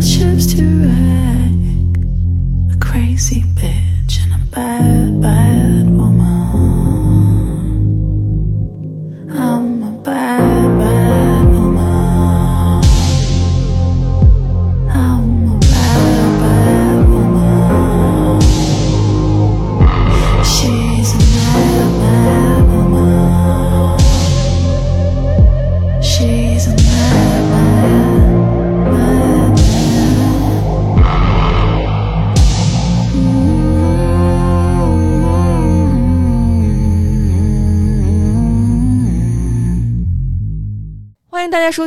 [0.00, 1.29] ships to ride.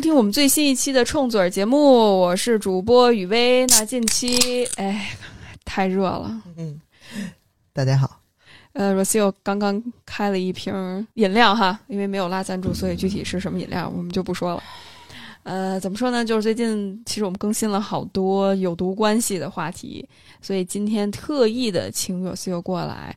[0.03, 1.79] 听我们最新一期的冲嘴儿节目，
[2.19, 3.65] 我是主播雨薇。
[3.67, 5.15] 那近期，哎，
[5.63, 6.43] 太热了。
[6.57, 6.77] 嗯，
[7.71, 8.19] 大家好。
[8.73, 14.63] 呃，Rocio 刚刚开了一瓶饮料哈，因为没有拉赞助，所以具体是什么饮料我们就不说了。
[15.43, 16.25] 呃，怎么说呢？
[16.25, 20.05] 就是最近其实我们更新了好多有毒关系的话题，
[20.41, 23.15] 所以今天特意的请 Rocio 过来，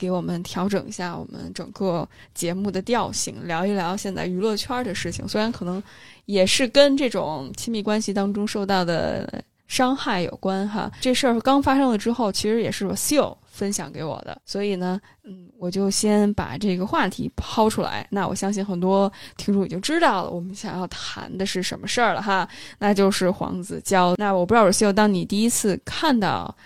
[0.00, 5.28] 给我们调整一下我们整个节目的调性，聊一聊现在娱乐圈的事情。
[5.28, 5.80] 虽然可能
[6.24, 10.90] 也是跟这种亲密关系当中受到的伤害有关哈。
[11.02, 18.06] 这事儿刚发生了之后，其实也是 Rocio 分享给我的，所以呢，嗯，我就先把这个话题抛出来。
[18.10, 24.14] 那我相信很多听众已经知道了，我们想要谈的是什么事儿了哈，那就是黄子佼。
[24.16, 26.56] 那我不知道 Rocio，当你第一次看到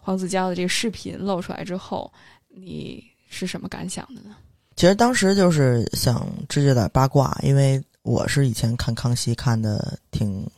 [0.00, 2.12] 黄子佼的这个视频露出来之后，
[2.54, 4.36] 你是什么感想的呢？
[4.76, 10.48] 其实当时就是想知道点八卦，因为我是以前看康熙看的挺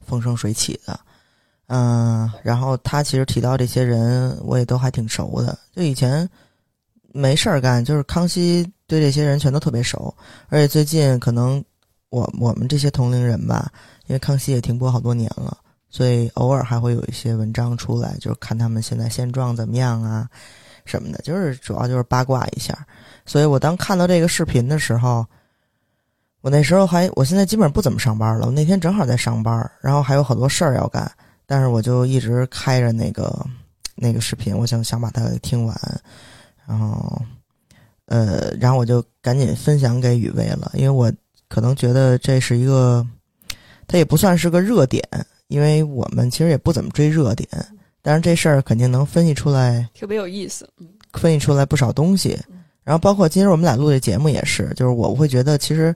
[0.00, 0.98] 风生水起的，
[1.66, 5.58] 嗯、然后他其实提到这些人，我也都还挺熟的。
[5.74, 6.28] 就以前
[7.12, 10.14] 没事儿干，就是康熙对这些人全都特别熟，
[10.48, 11.62] 而且最近可能
[12.08, 13.70] 我我们这些同龄人吧，
[14.06, 15.58] 因为康熙也停播好多年了，
[15.90, 20.28] 所以偶尔还会有一些文章出来，就是看他们现在现状怎么样啊
[20.86, 22.86] 什么的，就是主要就是八卦一下。
[23.24, 25.26] 所以我当看到这个视频的时候，
[26.40, 28.46] 我那时候还，我现在基本上不怎么上班了。
[28.46, 31.10] 我那天正好在上班，然后还有很多事儿要干，
[31.44, 33.44] 但是我就一直开着那个
[33.96, 35.76] 那个视频，我想想把它听完，
[36.66, 37.20] 然后
[38.06, 41.12] 呃，然后我就赶紧分享给雨薇了，因为我
[41.48, 43.04] 可能觉得这是一个，
[43.88, 45.02] 它也不算是个热点，
[45.48, 47.48] 因为我们其实也不怎么追热点，
[48.06, 49.84] 但是这事儿肯定能分析出来。
[49.98, 52.38] 特别有意思，嗯分析出来不少东西。
[52.84, 55.92] 然后包括今天我们俩录这节目也是，就是我会觉得其实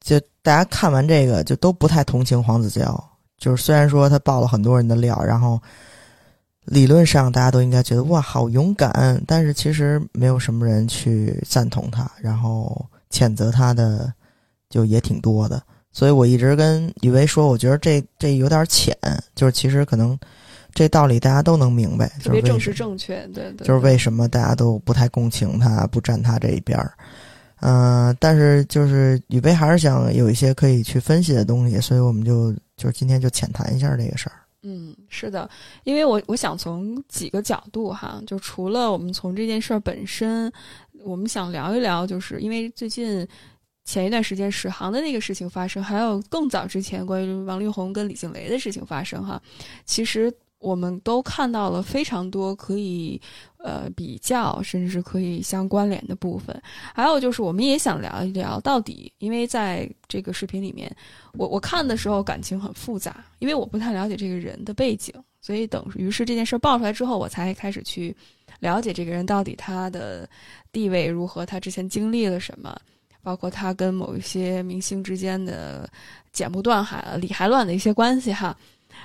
[0.00, 3.02] 就大家看完这个就都不太同情黄子佼，
[3.38, 5.60] 就是虽然说他爆了很多人的料，然后
[6.66, 14.12] 理论上大家都应该觉得哇好勇敢，但是其实没有什么人去赞同他，然后谴责他的
[14.70, 15.60] 就也挺多的。
[15.90, 18.96] 所以我一直跟雨薇说，我觉得这这有点浅，
[19.34, 20.16] 就是其实可能
[20.76, 26.92] 这道理大家都能明白，特别正式就是为什么正确，对对，就是为什么大家都不太共情他，不站他这一边儿。
[27.60, 34.36] 嗯、但是就是雨薇还是想有一些可以去分析的东西，所以我们就就是今天就浅谈一下这个事儿。
[34.62, 35.48] 嗯，是的，
[35.84, 40.52] 因为我我想从几个角度哈，就除了我们从这件事儿本身，
[41.02, 43.26] 我们想聊一聊，就是因为最近
[43.84, 49.40] 前一段时间史航的那个事情发生，还有更早之前关于王力宏跟李静蕾的事情发生哈，
[49.86, 53.20] 其实我们都看到了非常多可以
[53.58, 56.60] 呃比较，甚至是可以相关联的部分。
[56.94, 60.90] 还有就是，我们也想聊一聊到底，因为在这个视频里面，
[61.34, 68.16] 我我看的时候感情很复杂，因为我不太了解这个人的背景，所以等于是这件事儿爆出来之后，我才开始去
[68.60, 70.28] 了解这个人到底他的
[70.72, 72.74] 地位如何，他之前经历了什么，
[73.22, 75.88] 包括他跟某一些明星之间的
[76.32, 78.56] 剪不断海理还乱的一些关系哈。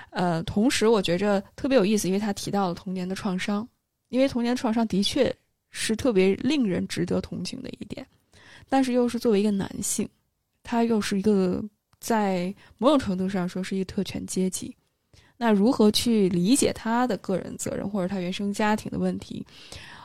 [0.10, 3.68] 呃，同时我觉着特别有意思，因为他提到了童年的创伤，
[4.10, 5.34] 因为童年创伤的确
[5.70, 8.06] 是特别令人值得同情的一点，
[8.68, 10.08] 但是又是作为一个男性，
[10.64, 11.64] 他又是一个
[12.00, 14.76] 在某种程度上说是一个特权阶级，
[15.38, 19.46] 那如何去理解他的个人责任或者他原生家庭的问题？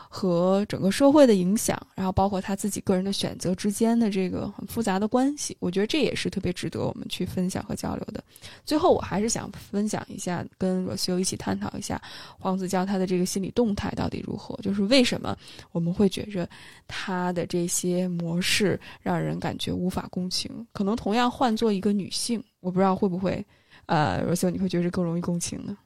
[0.08, 8.22] 和整个社会的影响，然后包括他自己个人的选择之间的这个很复杂的关系，我觉得这也是特别值得我们去分享和交流的。
[8.64, 12.00] 最后，我还是想分享一下，跟若修一起探讨一下
[12.38, 15.36] 黄子佼他的这个心理动态到底如何，就是为什么
[15.72, 16.48] 我们会觉着
[16.86, 20.50] 他的这些模式让人感觉无法共情？
[20.72, 23.44] 可能同样换做一个女性，我不知道会不会，
[23.86, 25.76] 呃，若修你会觉得更容易共情呢？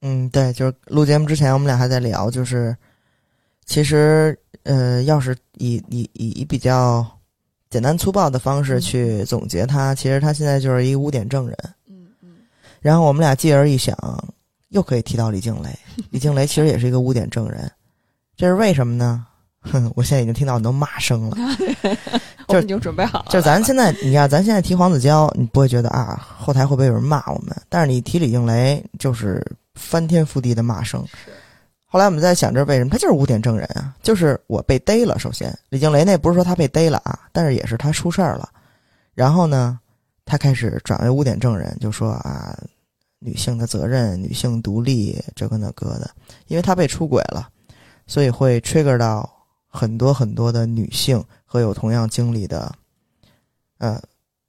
[0.00, 2.76] 嗯，对，就是录节目之前，我们俩还在聊，就是
[3.66, 7.06] 其实呃，要是以以以以比较
[7.70, 11.56] 简单粗暴的方式嗯去总结他，其实他现在就是一个污点证人。
[11.88, 12.28] 嗯嗯
[12.80, 13.96] 然后我们俩继而一想，
[14.68, 15.68] 又可以提到李静蕾。
[16.10, 17.70] 李静蕾其实也是一个污点证人，
[18.36, 19.26] 这是为什么呢？
[19.60, 21.36] 哼，我现在已经听到很多骂声了。
[22.48, 23.26] 就是已经准备好了。
[23.30, 27.56] 就咱现在，你看，咱现在提黄子佼，你不会觉得啊，后台会不会有人骂我们？
[27.70, 29.42] 但是你提李静蕾，就是
[29.74, 31.02] 翻天覆地的骂声。
[31.94, 32.90] 后来我们在想，这为什么？
[32.90, 35.16] 他就是污点证人啊，就是我被逮了。
[35.16, 38.50] 首先，李静蕾那不是说他被逮了啊，但是也是他出事儿了。
[39.14, 39.78] 然后呢，
[40.24, 42.58] 他开始转为污点证人，就说啊，
[43.20, 46.10] 女性的责任、女性独立，这个那个的，
[46.48, 47.48] 因为他被出轨了，
[48.08, 49.32] 所以会 trigger 到
[49.68, 52.74] 很多很多的女性和有同样经历的，
[53.78, 54.02] 呃，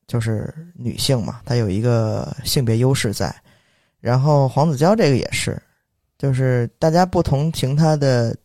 [0.08, 3.32] 就是女性嘛，她有一个性别优势在。
[4.00, 5.62] 然后黄子佼这个也是，
[6.18, 8.36] 就是大家不同情他的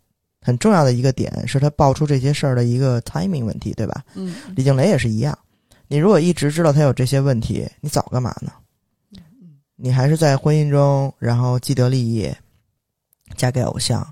[0.41, 4.05] 很重要的一个点是他爆出这些事儿的一个 timing 问题，对吧？
[4.15, 5.39] 嗯，李静蕾也是一样。
[5.89, 8.53] 你如果一直知道他有这些问题，你早干嘛呢？
[9.77, 12.31] 你还是在婚姻中，然后既得利益，
[13.35, 14.07] 嫁给偶像，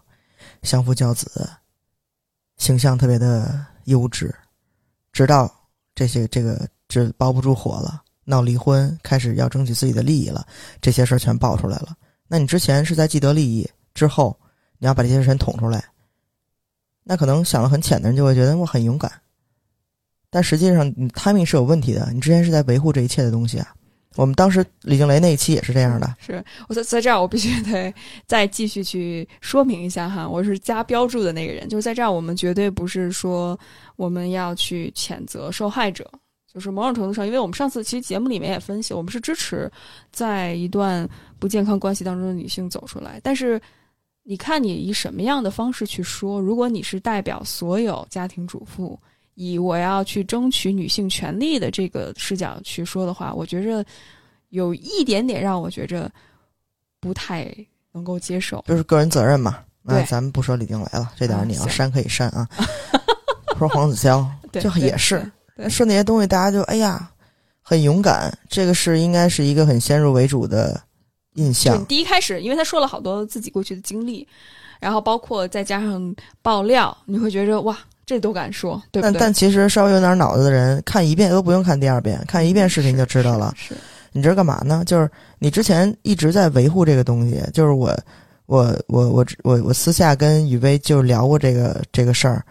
[0.63, 1.49] 相夫教子，
[2.57, 4.35] 形象特别的优质，
[5.13, 5.53] 直到
[5.95, 10.47] 这些这个这包不住火了，闹离婚，开始要争取自己的利益了，
[10.81, 11.97] 这些事儿全爆出来了。
[12.29, 14.39] 那你之前是在既得利益之后，
[14.79, 15.83] 你要把这些人捅出来，
[17.03, 19.11] 那可能想的很浅的人就会觉得我很勇敢。
[20.31, 22.11] 但实际上，你 timing 是有问题的。
[22.13, 23.75] 你之前是在维护这一切的东西啊。
[24.17, 26.17] 我们当时李静蕾那一期也是这样的。
[26.19, 27.93] 是我在在这儿，我必须得
[28.27, 31.69] 再继续去说明一下哈，我是加标注的那个人。
[31.69, 33.59] 就是在这儿，我们绝对不是说
[33.97, 36.11] 我们要去谴责受害者，
[36.53, 39.71] 就是某种程度上，因为我们上次其实节目里面也分析，我们是支持
[40.11, 41.09] 在一段
[41.39, 43.21] 不健康关系当中的女性走出来。
[43.23, 43.61] 但是，
[44.23, 46.41] 你看你以什么样的方式去说？
[46.41, 48.99] 如果你是代表所有家庭主妇。
[49.41, 53.85] 以我要去争取女性权利的这个视角去说的话，我觉着
[54.49, 56.11] 有一点点让我觉着
[56.99, 57.47] 不太
[57.93, 59.61] 能够接受，就是个人责任嘛。
[59.81, 62.49] 那咱们不说李静蕾了，这点儿你要删可以删啊。
[63.57, 65.31] 说黄子佼，对就也是对
[65.69, 67.11] 说那些东西，大家就哎呀，
[67.63, 68.33] 很勇敢。
[68.49, 70.79] 这个是应该是一个很先入为主的
[71.35, 71.85] 印象。
[71.87, 74.27] 第一开始，因为他说了好多自己过去的经历，
[74.79, 79.13] 然后包括再加上爆料，你会觉着哇，这都敢说，对不对？
[79.13, 83.53] 但但其实稍微有点脑子的人，看一遍都不用看第二遍，看一遍视频就知道了。
[83.57, 83.81] 是，是
[84.13, 84.83] 你这是干嘛呢？
[84.87, 87.95] 就是你之前一直在维护这个东西，就是我，
[88.47, 92.43] 我，我，我，我，我私下跟雨薇就聊过这个这个事儿，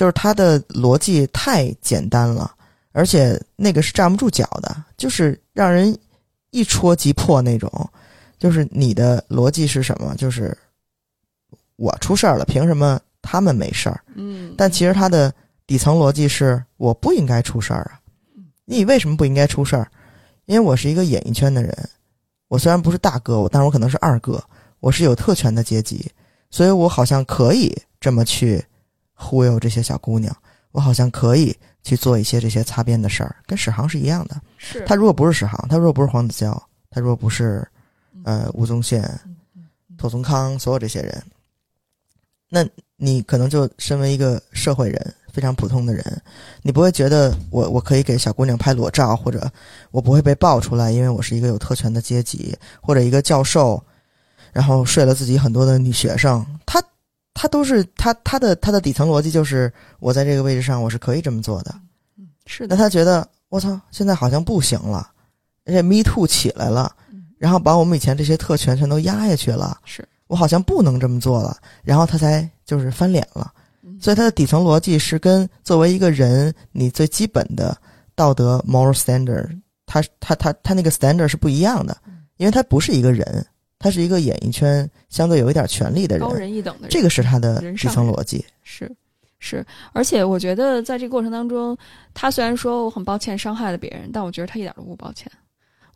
[0.00, 2.50] 就是他的逻辑太简单了，
[2.92, 5.94] 而且那个是站不住脚的，就是让人
[6.52, 7.70] 一戳即破那种。
[8.38, 10.14] 就是你的逻辑是什么？
[10.16, 10.56] 就是
[11.76, 14.00] 我出事儿了，凭什么他们没事儿？
[14.14, 15.30] 嗯，但其实他的
[15.66, 18.00] 底层逻辑是我不应该出事儿啊！
[18.64, 19.86] 你为什么不应该出事儿？
[20.46, 21.90] 因为我是一个演艺圈的人，
[22.48, 24.42] 我虽然不是大哥，我但是我可能是二哥，
[24.78, 26.10] 我是有特权的阶级，
[26.50, 28.64] 所以我好像可以这么去
[29.20, 30.34] 忽悠这些小姑娘，
[30.72, 34.40] 我好像可以去做一些这些擦边的事儿，跟史航是一样的。
[34.56, 34.82] 是。
[34.86, 37.66] 他如果不是史航，他如果不是黄子佼，他如果不是
[38.24, 39.08] 呃吴宗宪、
[39.98, 41.22] 窦宗康，所有这些人，
[42.48, 46.22] 那你可能就身为一个社会人，非常普通的人，
[46.62, 49.50] 你不会觉得我我可以给小姑娘拍裸照，或者
[49.90, 53.82] 我不会被爆出来，因为我是一个有特权的阶级，或者一个教授，
[54.52, 56.82] 然后睡了自己很多的女学生，他
[57.40, 61.74] 他都是他他的他的底层逻辑就是我在这个位置上我是可以这么做的，
[62.14, 65.10] 那是的，他觉得我操，现在好像不行了，
[65.64, 66.94] 而且 Me Too 起来了，
[67.38, 70.06] 然后把我们以前这些特权全都压下去了，是。
[70.26, 73.50] 我好像不能这么做了，然后他才就是翻脸了。
[73.98, 77.74] 所以他的底层逻辑是跟作为一个人你最基本的
[78.14, 79.48] 道德 moral standard，
[79.86, 81.96] 他他他他那个 standard 是不一样的，
[82.36, 83.46] 因为他不是一个人，
[83.80, 88.44] 他是一个演艺圈相对有一点权力的人，高人一等的人，这个是他的底层逻辑。
[88.62, 88.88] 是
[89.38, 91.76] 是，而且我觉得在这个过程当中，
[92.12, 95.32] 他虽然说我很抱歉伤害了别人，但我觉得他一点都不抱歉。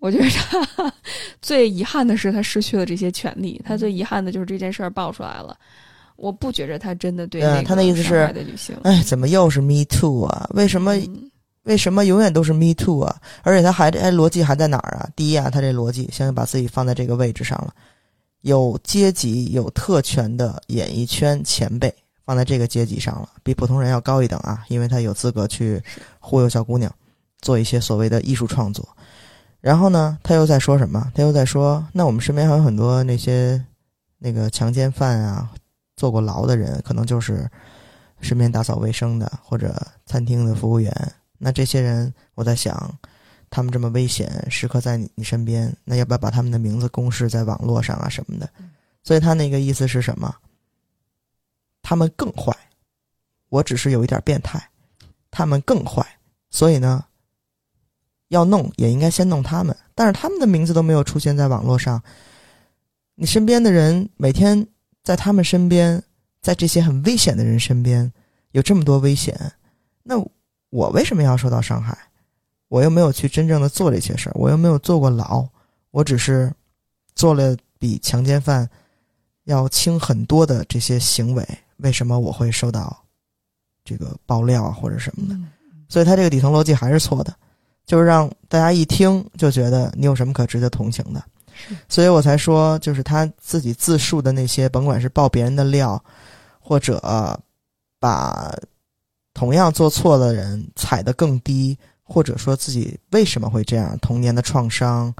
[0.00, 0.92] 我觉得他
[1.42, 5.56] 最遗憾的是他失去了这些权利，他最遗憾的就是这件事儿爆出来了。
[6.16, 10.48] 我不觉着他真的对嗯那个他的意思是伤害的女性，哎，怎么又是 Me Too 啊？
[10.54, 11.30] 为什么嗯
[11.64, 13.20] 为什么永远都是 Me Too 啊？
[13.42, 15.08] 而且他还这哎逻辑还在哪儿啊？
[15.16, 17.74] 第一啊，他这逻辑现在把自己放在这个位置上了，
[18.42, 21.92] 有阶级、有特权的演艺圈前辈
[22.24, 25.82] 放在这个阶级上了，比普通人要高一等啊，因为他有资格去
[26.20, 26.94] 忽悠小姑娘，
[27.40, 28.86] 做一些所谓的艺术创作。
[29.60, 31.10] 然后呢，他又在说什么？
[31.14, 33.58] 他又在说，那我们身边还有很多那些
[34.18, 35.50] 那个强奸犯啊，
[35.96, 37.50] 坐过牢的人，可能就是
[38.20, 40.92] 身边打扫卫生的或者餐厅的服务员。
[41.44, 42.98] 那这些人，我在想，
[43.50, 48.48] 他们这么危险，时刻在你你身边，那要不要把他们的名字公示在网络上啊什么的？
[49.02, 50.34] 所以他那个意思是什么？
[51.82, 52.56] 他们更坏，
[53.50, 54.70] 我只是有一点变态，
[55.30, 56.02] 他们更坏，
[56.48, 57.04] 所以呢，
[58.28, 62.02] 要弄也应该先弄他们，但是他们的名字都没有出现在网络上，
[63.16, 64.66] 你身边的人每天
[65.02, 66.02] 在他们身边，
[66.40, 68.10] 在这些很危险的人身边
[68.52, 69.38] 有这么多危险，
[70.02, 70.18] 那
[70.74, 71.96] 我为什么要受到伤害？
[72.66, 75.46] 我又没有去真正的做这些事儿，我又没有坐过牢，
[75.92, 76.52] 我只是
[77.14, 78.68] 做了比强奸犯
[79.44, 83.00] 要轻很多的这些行为，为什么我会受到
[83.84, 85.40] 这个爆料啊或者什么的？
[85.88, 87.32] 所以他这个底层逻辑还是错的，
[87.86, 91.22] 就是让大家一听就觉得你有什么可值得同情的，
[91.88, 96.02] 所以我才说，就是他自己自述的那些，甭管是爆别人的料，
[96.58, 96.98] 或者
[98.00, 98.52] 把
[99.34, 101.76] 同样做错的人踩得更低。
[102.06, 103.98] 或者说自己为什么会这样？
[104.02, 105.12] 童年的创伤，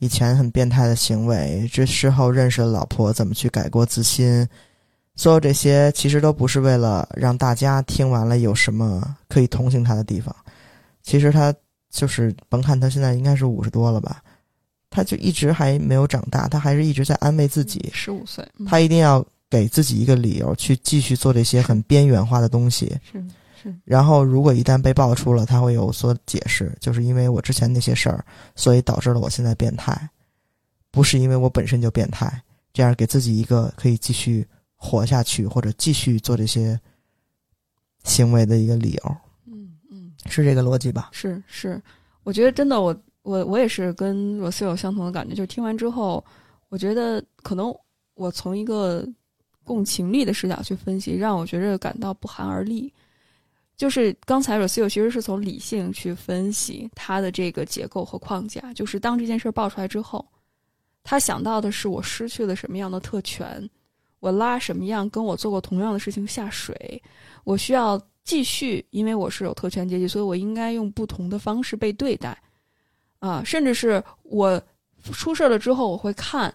[0.00, 4.46] 以前很变态的行为，这事后认识了老婆，怎么去改过自新？
[5.14, 10.34] 所有这些其实都不是为了让大家听完了有什么可以同情他的地方。
[11.04, 11.54] 其实他
[11.92, 14.20] 就是甭看他现在应该是五十多了吧，
[14.90, 17.88] 他就一直还没有长大，他还是一直在安慰自己。
[17.94, 22.92] 十五岁，他一定要给自己一个理由去继续做这些很边缘化的东西。
[23.12, 23.24] 是。
[23.84, 28.24] 然后，如果一旦被爆出了，他会有所解释，就是因为我之前那些事儿，
[28.56, 30.08] 所以导致了我现在变态，
[30.90, 32.42] 不是因为我本身就变态，
[32.72, 36.78] 这样给自己一个可以继续活下去或者继续做这些
[38.04, 39.16] 行为的一个理由。
[39.46, 41.10] 嗯嗯，是这个逻辑吧？
[41.12, 41.80] 是是，
[42.24, 46.24] 我觉得真的，我我我也是跟罗斯有相同的感觉，就是听完之后，
[46.68, 47.74] 我觉得可能
[48.14, 49.06] 我从一个
[49.62, 52.92] 共情力的视角去分析，让我觉着感到不寒而栗。
[53.82, 58.72] 就是刚才 Rocio 其实是从理性去分析他的这个结构和框架。
[58.74, 60.24] 就是当这件事爆出来之后，
[61.02, 63.68] 他想到的是我失去了什么样的特权，
[64.20, 67.02] 我拉什么样跟我做过同样的事情下水，
[67.42, 72.40] 我需要继续，因为我是有特权阶级，所以我应该用不同的方式被对待。
[73.18, 74.62] 啊，甚至是我
[75.12, 76.54] 出事了之后，我会看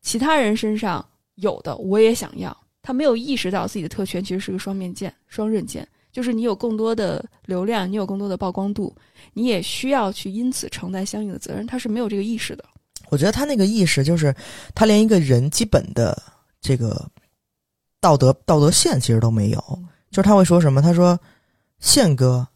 [0.00, 2.56] 其他人身上有的，我也想要。
[2.80, 5.86] 他没有意识到自己的特权其实是个双面剑、双刃剑。
[6.14, 8.94] 就是你有更多的流量，你有更多的曝光度，
[9.32, 11.66] 你也需要去因此承担相应的责任。
[11.66, 12.64] 他是没有这个意识的。
[13.08, 14.32] 我觉得他那个意识就是，
[14.76, 16.16] 他连一个人基本的
[16.60, 17.04] 这个
[18.00, 19.60] 道德道德线其实都没有。
[20.12, 20.80] 就是他会说什么？
[20.80, 21.18] 他说
[21.80, 22.46] ：“宪哥，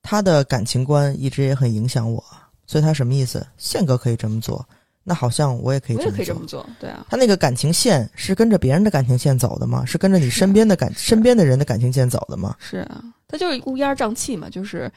[0.00, 2.24] 他的感情观一直也很影响我。”
[2.64, 3.44] 所以他什么意思？
[3.58, 4.64] 宪哥可以这么做。
[5.04, 7.06] 那好像我也可以，我也可以这么做，对啊。
[7.10, 9.84] 他那个感情线是跟着别人的感情线走的吗？
[9.84, 12.54] 是跟着你身边的感身边的人的感情线走的吗？
[12.58, 14.90] 是啊，他就是乌烟瘴气嘛，就是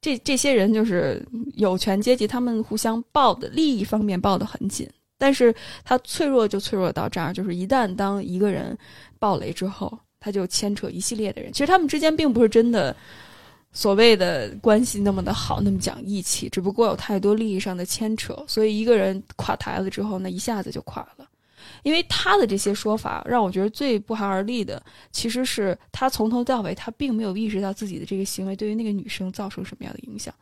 [0.00, 1.22] 这这些人就是
[1.54, 5.54] 有权阶级，他们互相抱的利益方面抱得很紧，但是
[5.84, 8.76] 他脆弱就脆弱到这儿，就是一旦当一个人
[9.18, 12.96] 爆雷之后，他就牵扯一系列的人，其实他们之间并不是真的。
[13.72, 21.26] 所谓的关系那么的好，那么讲义气，只不过有太多利益上的牵扯，所以一个人垮台了之后，那一下子就垮了。
[21.82, 30.32] 因为他的这些说法，让我觉得最不寒而栗的，其实是他从头到尾他并没有意识到自己的这个行为对于那个女生造成什么样的影响，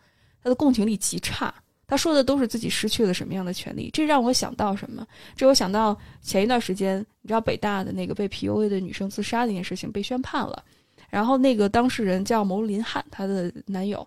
[0.43, 1.55] 他的共情力极差。
[1.87, 5.07] 他说的都是自己失去了什么样的权利，这让我想到什么？
[5.35, 10.63] 这我想到前一段时间，你知道北大的那个被 PUA 的女生自杀那件事情被宣判了。
[11.11, 14.07] 然后那个当事人叫牟林汉，她的男友，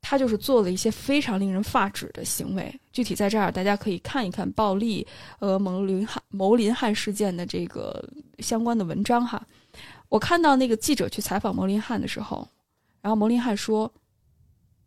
[0.00, 2.72] 他就是做了一些非常令人发指的行为。
[2.92, 5.04] 具体在这儿，大家可以看一看暴力
[5.40, 8.08] 呃牟林汉牟林汉事件的这个
[8.38, 9.44] 相关的文章哈。
[10.08, 12.46] 我看到那个记者去采访牟林汉的时候，
[13.00, 13.92] 然后牟林汉说：“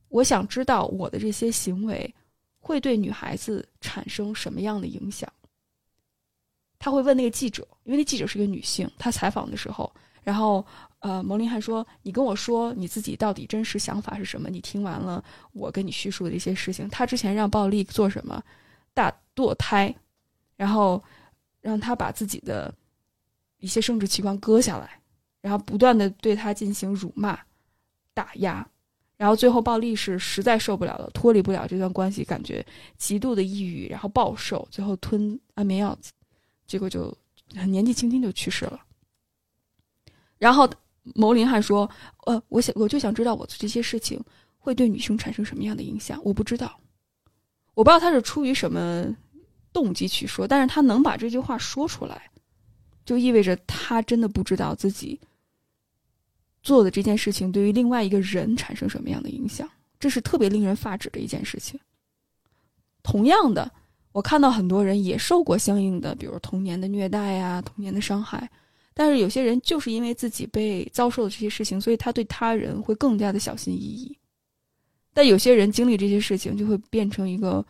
[0.07, 2.15] 我想知道我的这些行为
[2.61, 5.29] 会对女孩子产生什么样的影响。”
[6.79, 10.65] 他会问那个记者，因为那记者是一个女性，她采访的时候，然后。
[10.99, 14.49] 呃，蒙林汉说：“你跟我说你自己到底真实想法是什么？
[14.49, 18.43] 你听完了我跟你叙述的一些事情，他之前让暴力做什么？
[18.93, 19.95] 大堕胎，
[20.57, 21.01] 然后
[21.61, 22.73] 让他把自己的
[23.59, 24.99] 一些生殖器官割下来，
[25.39, 27.39] 然后不断的对他进行辱骂、
[28.13, 28.67] 打压，
[29.15, 32.65] 然后最后暴力是实在受不了了，脱离不了这段关系，感觉
[32.97, 35.97] 极度的抑郁，然后暴瘦，最后吞安眠药，
[36.67, 37.17] 结果就
[37.67, 38.81] 年纪轻轻就去世了，
[40.37, 40.69] 然后。”
[41.15, 41.89] 牟林汉说
[42.25, 44.21] ：“呃，我想，我就想知道我做这些事情
[44.57, 46.21] 会对女生产生什么样的影响。
[46.23, 46.79] 我不知道，
[47.73, 49.05] 我不知道他是出于什么
[49.71, 52.29] 动机去说，但是他能把这句话说出来，
[53.05, 55.19] 就意味着他真的不知道自己
[56.61, 59.69] 做的这件事情对于另外一个人产生什么样的影响。
[59.99, 61.79] 这是特别令人发指的一件事情。
[63.03, 63.69] 同样的，
[64.11, 68.49] 我看到很多人也受过相应的，比如童年的虐待呀、童年的伤害，
[68.99, 74.13] 但是有些人就是因为自己被遭受的这些事情，所以他对他人会更加的小心翼翼。
[75.13, 77.65] 但有些人经历这些事情，就会变成一个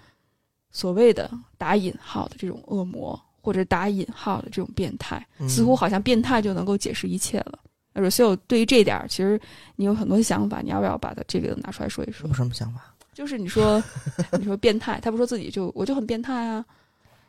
[0.71, 7.59] 所谓的打引号的这种恶魔，或者打引号的这种变态，嗯似乎好像变态就能够解释一切了。
[7.93, 9.39] 那若秀对于这一点儿，其实
[9.75, 12.33] 你有很多想法，你要不要把它这个拿出来说一说有？
[12.33, 12.91] 什么想法？
[13.13, 13.79] 就是你说，
[14.39, 16.65] 你说变态，他不说自己就我就很变态啊，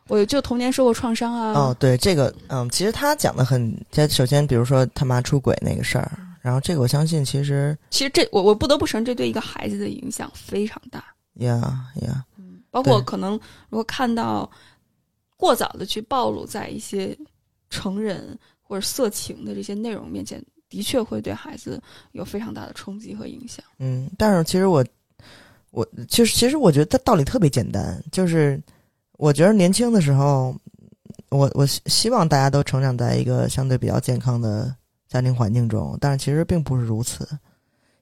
[0.07, 1.53] 我就童年受过创伤啊。
[1.53, 11.03] 哦，对这个，嗯，其实他讲的很，他首先比如说他妈出轨那个事儿，然后这个我相信其实其实这我我不得不承认，这对一个孩子的影响非常大。
[11.35, 12.25] 呀呀，
[12.69, 13.33] 包括可能
[13.69, 14.49] 如果看到
[15.37, 17.17] 过早的去暴露在一些
[17.69, 21.81] 成人或者色情的这些内容面前，的确会对孩子
[22.11, 23.63] 有非常大的冲击和影响。
[23.79, 24.85] 嗯，但是其实我
[25.71, 28.61] 我其实其实我觉得它道理特别简单，就是
[29.21, 30.55] 我觉得年轻的时候，
[31.29, 34.75] 我我希希望大家都成长在一个相对比较健康的
[35.07, 37.27] 家庭环境中，但是其实并不是如此。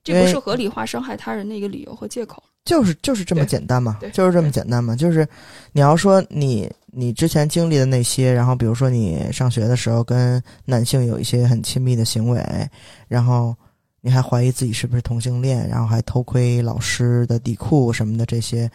[0.02, 2.42] 这不是合理化伤害他人的一个理由和借口。
[2.64, 4.96] 就是就是这么简单嘛，就是这么简单嘛。
[4.96, 5.28] 就是
[5.74, 12.42] 你要说你你之前经历的那些，然后比如说你上学的时候跟男性有一些很亲密的行为，
[13.10, 13.54] 然后
[14.00, 18.72] 你还怀疑自己是不是同性恋，然后还偷窥老师的底裤什么的这些，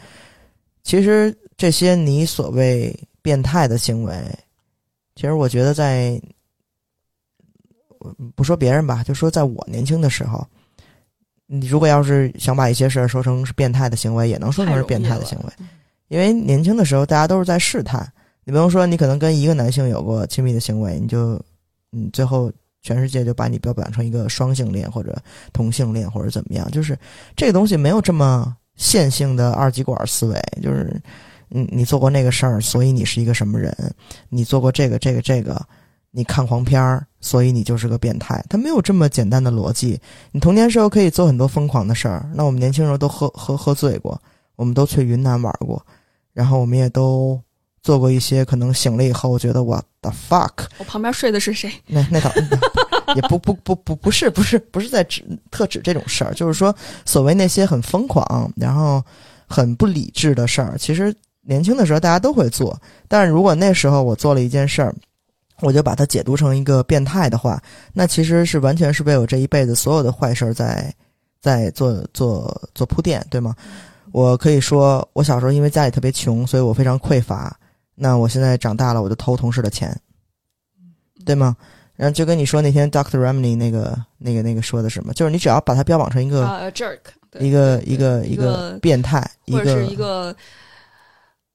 [0.85, 4.15] 其实这些你所谓变态的行为，
[5.17, 6.23] 其实我觉得在
[8.37, 10.47] 不说别人吧，就说在我年轻的时候。
[11.47, 15.53] 你如果要是想把一些事儿说成是变态的行为，也能说成是变态的行为，
[16.09, 18.11] 因为年轻的时候大家都是在试探。
[18.45, 21.41] 你不能说你可能跟一个男性有过亲密的行为，你就
[21.91, 22.51] 你最后
[22.81, 25.23] 全世界就把你标榜成一个双性恋或者
[25.53, 26.99] 同性恋或者怎么样，就是
[27.37, 31.01] 这个东西没有这么线性的二极管思维，就是
[31.49, 33.75] 你你做过那个事儿，所以你是一个什么人，
[34.29, 35.61] 你做过这个这个这个。
[36.17, 38.41] 你看黄片儿，所以你就是个变态。
[38.49, 40.01] 他没有这么简单的逻辑。
[40.31, 42.31] 你童年时候可以做很多疯狂的事儿。
[42.33, 44.17] 那我们年轻时候都喝喝喝醉过，
[44.55, 45.85] 我们都去云南玩过，
[46.33, 47.43] 然后我们也都
[47.83, 51.69] 做过一些可能醒了以后觉得我的 fuck，我旁边睡的是谁？
[51.85, 52.31] 那那倒
[53.15, 59.03] 也不不不不不是不是不是在指特指这种事儿，就是说所谓那些很疯狂，然后
[59.47, 62.81] 很不理智的事儿，其实年轻的时候大家都会做。
[63.09, 64.95] 但是如果那时候我做了一件事儿，
[65.61, 67.63] 我就把它解读成一个变态的话，
[67.93, 70.93] 那其实是完全是为我这一辈子所有的坏事儿在
[71.41, 73.55] 在做做做铺垫，对吗？
[74.13, 77.57] 我可以说，我小时候因为家里特别穷，所以我非常匮乏。
[77.97, 79.97] 那我现在长大了，我就偷同事的钱，
[81.25, 81.57] 对吗？
[81.97, 86.99] 然后就跟你说那天 Doctor Remney 那个那个那个说的什么，就是你只要把它标榜成一个、啊、uh,，jerk，
[87.39, 90.37] 一个一个一一个变态，一或者是个一个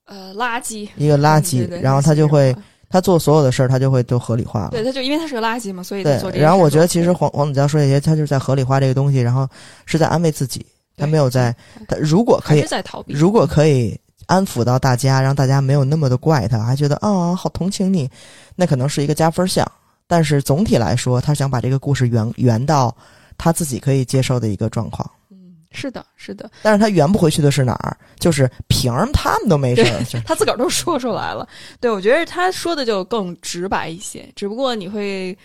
[0.05, 2.55] 呃垃圾，一个垃嗯圾然后他就会
[2.89, 4.69] 他做所有的事儿，他就会都合理化了。
[4.71, 9.47] 对，他就因为他是个垃圾嘛，所以对做这，些然后我觉得其实黄黄子佼说这些，他就是在合理化这个东西，然后
[9.85, 11.53] 是在安慰自己，他没有在
[11.87, 13.13] 他如果可以是在逃避。
[13.13, 18.09] 如果可以安抚到大家，让大家没有那么的怪他，还觉得啊、好同情你，
[18.55, 19.69] 那可能是一个加分项。
[20.09, 22.93] 但是总体来说，他想把这个故事圆圆到
[23.37, 25.07] 他自己可以接受的一个状况。
[25.29, 27.95] 嗯，是的，是的，但是他圆不回去的是哪儿？
[28.17, 29.83] 就是凭什么他们都没事
[30.17, 30.23] 儿？
[30.25, 31.47] 他自个儿都说出来了。
[31.79, 35.37] 对，我觉得他说的就更直白一些，只不过你会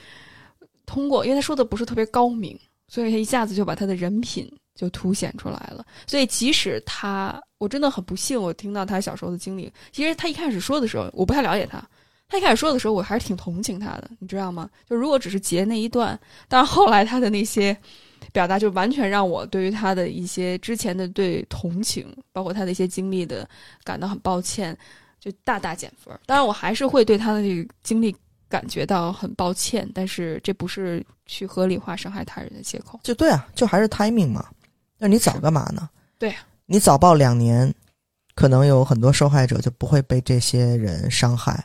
[0.87, 5.85] 通过，因为他说的不是特别高明，所以他一下子就把他的人品就凸显出来了。
[6.07, 9.71] 所以即使他，我真的很不幸，我听到他小时候的经历。
[9.93, 11.87] 其实他一开始说的时候，我不太了解他。
[12.29, 14.69] 他一开始说的时候，我还是挺同情他的，你知道吗？
[14.89, 17.77] 就如果只是截那一段，但是后来他的那些
[18.33, 23.49] 表达，就完全让我对于他的一些之前的对同情，包括他的一些经历的
[23.85, 24.77] 感到很抱歉，
[25.21, 26.19] 就大大减分儿。
[26.27, 28.15] 当然，我还是会对他的这个经历
[28.49, 32.99] 感觉到很抱歉，但是这不是去合理化伤害他人的借口。
[33.03, 34.47] 就对啊，就还是 timing 嘛。
[34.99, 35.89] 那你早干嘛呢？
[36.19, 37.73] 对啊你早报两年，
[38.35, 41.63] 可能有很多受害者就不会被这些人伤害，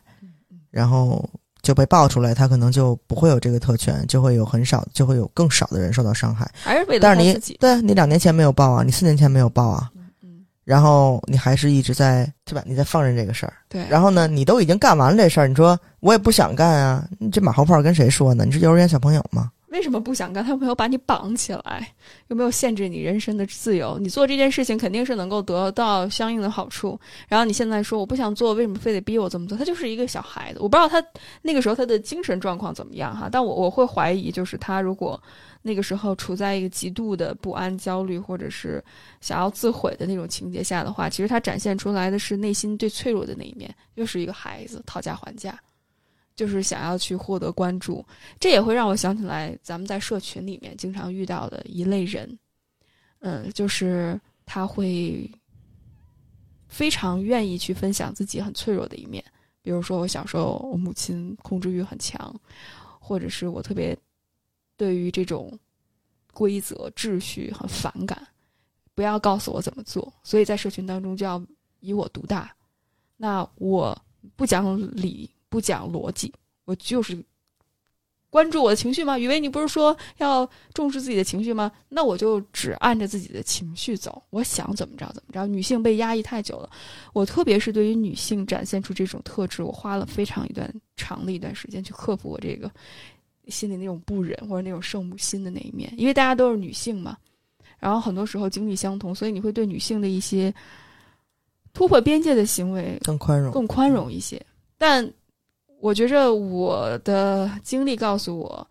[0.71, 1.27] 然后
[1.62, 6.49] 就被爆出来，他可能就不会有这个特权，就会有很少，就会有更少的人受到伤害。
[6.63, 7.58] 还是为了但是你他自己。
[7.60, 9.89] 对啊你两年前没有报啊，你四年前没有报啊，
[10.23, 12.63] 嗯，然后你还是一直在对吧？
[12.65, 13.86] 你在放任这个事儿，对。
[13.89, 18.45] 然后呢，你都已经干完了这事儿，你说我也不想干啊，你这马后炮跟谁说呢？
[18.45, 19.51] 你是幼儿园小朋友吗？
[19.71, 20.43] 为什么不想干？
[20.43, 21.88] 他有没有把你绑起来？
[22.27, 23.97] 有没有限制你人身的自由？
[23.99, 26.99] 你做这件事情肯定是能够得到相应的好处。
[27.27, 29.58] 然后你现在说我不想做，为什么非得逼我这么做？
[29.58, 31.03] 他就是一个小孩子，我不知道他
[31.43, 33.29] 那个时候他的精神状况怎么样哈。
[33.32, 35.21] 但我我会怀疑，就是他如果
[35.62, 38.84] 那个时候处在一个极度的不安、焦虑，或者是
[39.21, 45.60] 想要自毁的那种情节下的话，其实他展现出来的是内心最脆弱的那一面，又是一个孩子讨价还价。
[46.39, 48.02] 就是想要去获得关注，
[48.39, 52.39] 这也会让我想起来咱们在社群里面经常遇到的一类人，
[53.19, 55.30] 嗯，就是他会
[56.69, 59.21] 非常愿意去分享自己很脆弱的一面，
[59.62, 62.34] 比如说我小时候我母亲控制欲很强，
[63.02, 63.93] 或者是我特别
[64.78, 65.52] 对于这种
[66.32, 68.25] 规则秩序很反感，
[68.95, 71.45] 不要告诉我怎么做，所以在社群当中就要
[71.82, 72.56] 以我独大，
[73.17, 74.02] 那我
[74.38, 75.30] 不讲理。
[75.49, 76.31] 不讲逻辑，
[76.65, 77.17] 我就是
[78.29, 79.17] 关注我的情绪吗？
[79.17, 81.71] 雨薇，你不是说要重视自己的情绪吗？
[81.89, 85.47] 那我就只按着自己的情绪走，我想怎么着怎么着。
[85.47, 86.69] 女性被压抑太久了，
[87.12, 92.69] 我特别是对于女性展现出这种特质，我花了非常一段长的一段时间去克服我这个
[93.47, 97.17] 心里那种不忍或者那种圣母心的那一面，因为大家都是女性嘛，
[97.79, 100.53] 然后很多时候经历相同，所以你会对女性的一些
[101.73, 104.39] 突破边界的行为更宽容，更宽容一些，
[104.77, 105.12] 但。
[105.82, 108.68] 我觉着我的经历告诉我，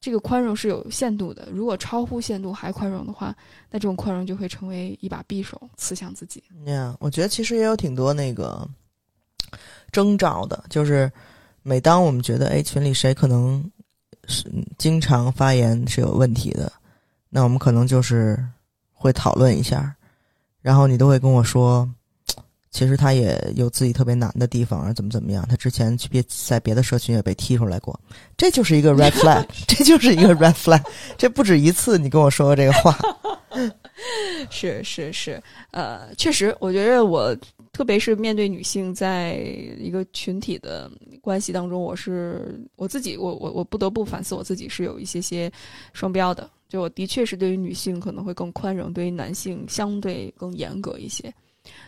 [0.00, 1.48] 这个宽容是有限度的。
[1.52, 3.34] 如果超乎限度还宽容的话，
[3.70, 6.42] 那这种宽容就会成为一把匕首刺向自己。
[6.66, 8.66] 呀，我觉得其实也有挺多那个
[9.90, 11.10] 征兆的，就是
[11.62, 13.62] 每当我们觉得哎群里谁可能
[14.26, 16.72] 是经常发言是有问题的，
[17.28, 18.38] 那我们可能就是
[18.92, 19.94] 会讨论一下，
[20.62, 21.88] 然后你都会跟我说。
[22.70, 25.44] 其实他也有自己特别难的地方啊，怎么怎么样？
[25.48, 27.98] 他之前去别在别的社群也被踢出来过，
[28.36, 30.82] 这就是一个 red flag，这就是一个 red flag，
[31.18, 32.96] 这不止一次你跟我说过这个话。
[34.48, 37.36] 是是是，呃，确实，我觉得我
[37.72, 39.34] 特别是面对女性，在
[39.78, 45.50] 一个群体的关系当中，我是我自己，我我我不得不反思我自己是有一些些
[45.92, 51.32] 双标的，就我的确是对于女性可能会更宽容，对于男性相对更严格一些。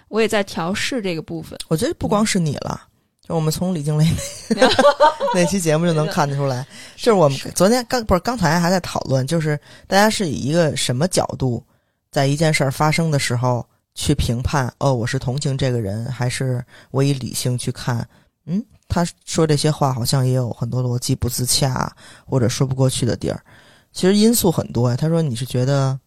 [0.09, 1.59] 我也在调试这个部分。
[1.69, 2.81] 我觉得不光是你了，
[3.27, 4.07] 就我们从李静蕾
[5.35, 6.67] 那 期节目就能看得出来，
[6.97, 11.65] 就是我们昨天刚不是刚才还在讨论，就是大家是以一个什么角度，
[12.11, 14.73] 在一件事儿发生的时候去评判？
[14.79, 18.07] 哦，我是同情这个人，还是我以理性去看？
[18.47, 21.91] 嗯，他说这些话好像也有很多逻辑不自洽，
[22.27, 23.43] 或者说不过去的地儿。
[23.93, 24.97] 其实因素很多呀。
[24.97, 25.99] 他说你是觉得。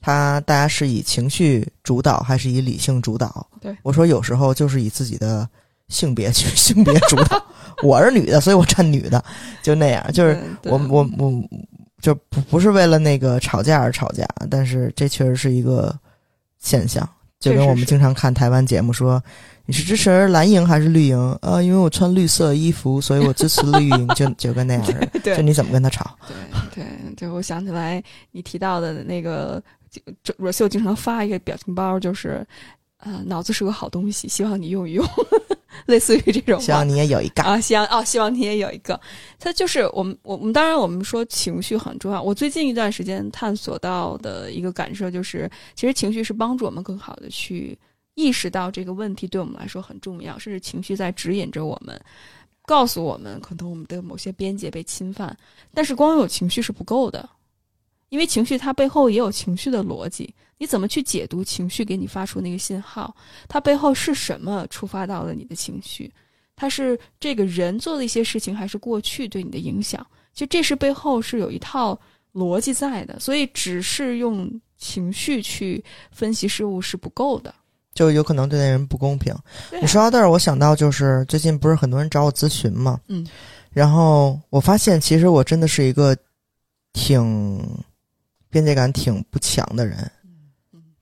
[0.00, 3.46] 他大家是以情绪主导还是以理性主导？
[3.60, 5.46] 对我说，有时候就是以自己的
[5.88, 7.42] 性别去 性别主导。
[7.82, 9.22] 我是女的，所以我站女的，
[9.62, 10.12] 就那样。
[10.12, 11.32] 就是我我我
[12.00, 15.94] 就不不是为了那个吵架而吵架，但是这确实是一个
[16.58, 17.08] 现象。
[17.38, 19.22] 就跟我们经常看台湾节目说，
[19.64, 21.38] 你是支持蓝营还是绿营？
[21.40, 24.08] 啊，因为我穿绿色衣服，所以我支持绿营。
[24.16, 25.36] 就就跟那样似的。
[25.36, 26.16] 就你怎么跟他吵？
[26.26, 29.62] 对对对，我想起来你提到的那个。
[30.36, 32.46] 若秀经常发一个表情包，就是，
[32.98, 35.06] 呃，脑子是个好东西，希望你用一用，
[35.86, 36.60] 类似于这种。
[36.60, 39.00] 希望你也有一个啊，希望哦，希望你也有一个。
[39.38, 42.22] 它就是我们，我我们当然我们说情绪很重要。
[42.22, 47.76] 我最近一段时间探索到的一个感受就是，其实情绪是帮助我们更好的去
[48.14, 51.98] 意识到这个问题对我们来说很重要，甚至情绪在指引着我们，
[52.66, 55.36] 告诉我们可能我们的某些边界被侵犯。
[55.72, 57.28] 但是光有情绪是不够的。
[58.10, 63.14] 因为情绪它背后也有情绪的逻辑，你怎么去解读情绪给你发出那个信号？
[63.48, 66.12] 它背后是什么触发到了你的情绪？
[66.54, 70.06] 它是这个人做的一些事情，还是过去对你的影响？
[70.34, 71.98] 其实这是背后是有一套
[72.34, 77.54] 逻辑在的，所以只是用情绪去分析事物是不够的，
[77.94, 79.34] 就有可能对那人不公平。
[79.80, 83.26] 你说到这儿，我想到就是最近不是很多人找我咨询嘛，嗯，
[83.70, 86.16] 然后我发现其实我真的是一个
[86.92, 87.62] 挺。
[88.50, 89.96] 边界感挺不强的人，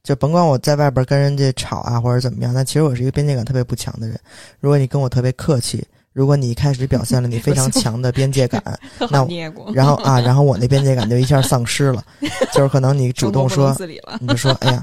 [0.02, 4.18] 就甭管我在外边跟人家吵啊或者怎么样，但其实我是一个边界感特别不强的人。
[4.60, 8.62] 如果你跟我特别客气，如果你一开始表现了 你非常强的边界感，
[9.10, 9.26] 那
[9.72, 12.04] 然后啊，然后我那边界感就一下丧失了，
[12.52, 13.74] 就是可能你主动说，
[14.20, 14.82] 你就说，哎呀。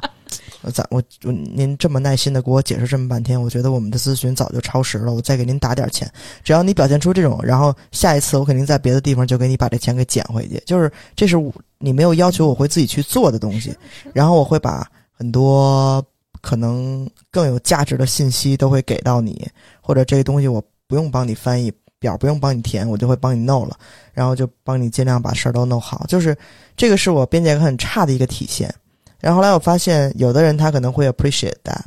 [0.74, 5.14] 咱我我您这么耐心的给我解释这么半天，我觉得我们的咨询早就超时了。
[5.14, 6.12] 我再给您打点钱，
[6.44, 10.60] 只要你表现出这种，然后下一次我肯定在别的地方就给你把这钱给捡回去。
[10.66, 11.38] 就是这是
[11.78, 13.76] 你没有要求我会自己去做的东西，
[14.14, 16.04] 然后我会把很多
[16.42, 19.48] 可能更有价值的信息都会给到你，
[19.82, 21.72] 或者这个东西我不用帮你翻译。
[21.98, 23.76] 表不用帮你填，我就会帮你弄了，
[24.14, 26.06] 然后就帮你尽量把事儿都弄好。
[26.08, 26.38] 就是
[26.76, 28.72] 这个是我边界感很差的一个体现。
[29.20, 31.82] 然后后来我发现，有的人他可能会 appreciate that，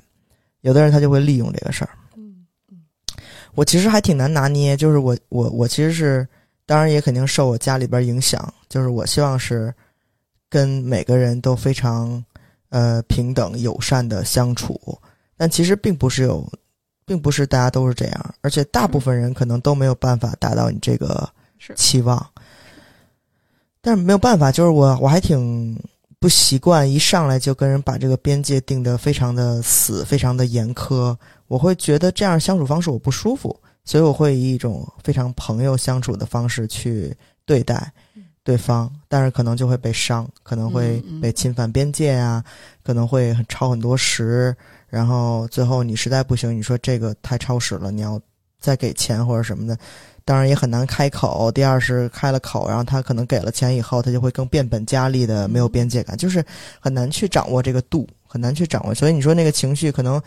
[0.62, 1.90] 有的人他就会利用这个事儿。
[2.16, 2.46] 嗯
[3.54, 6.26] 我其实还挺难拿捏，就是我我我其实是，
[6.68, 9.72] 当然也肯定受我家里边影响，就是我希望是
[10.50, 12.22] 跟每个人都非常
[12.68, 14.78] 呃平等友善的相处，
[15.34, 16.46] 但其实并不是有，
[17.06, 21.26] 并不是大家都是这样，而且大部分人可能都没有办法达到你这个
[21.74, 22.24] 期望，
[23.80, 25.74] 但是没有办法，就是我我还挺
[26.18, 37.90] 不习惯一上来就跟人把这个边界定得非常的死，非常的严苛，我会觉得这样相处方式我不舒服，所以我会以一种非常朋友相处的方式去对待
[38.44, 42.44] 对方，但是可能就会被伤，可能会被侵犯边界啊，
[42.82, 44.54] 可能会很超很多时，
[44.88, 48.20] 然后最后你实在不行，你说这个太超时了，你要
[48.60, 49.74] 再给钱或者什么的，
[50.22, 51.50] 当然也很难开口。
[51.50, 56.44] 第二是开了口，然后他可能给了钱以后，他就会更变本加厉的没有边界感，就是
[56.78, 58.94] 很难去掌握这个度，很难去掌握。
[58.94, 60.20] 所以你说那个情绪可能，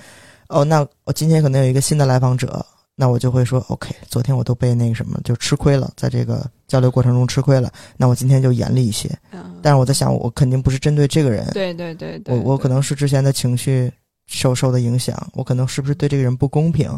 [0.48, 9.10] 哦，那我今天可能有一个新的来访者，那我就会说，OK，昨天我都被那个什么就吃亏了，在这个交流过程中吃亏了，那我今天就严厉一些。
[9.32, 13.92] 嗯，但是我在想，我肯定不是针对这个人，对对对对，我我可能是之前的情绪
[14.28, 16.92] 受受的影响，我可能是不是对这个人不公平？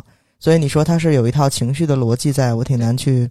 [0.44, 3.30] 所以你说他是有一套情绪的逻辑在，我挺难去，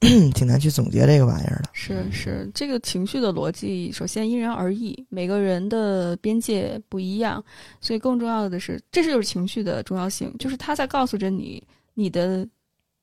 [0.34, 1.70] 挺难去总结这个玩意儿的。
[1.72, 7.42] 是是，这个情绪的逻辑，首先因人而异，每个人的边界不一样，
[7.80, 12.46] 所以更重要的是，这就是情绪的重要性，就是他在告诉着你你的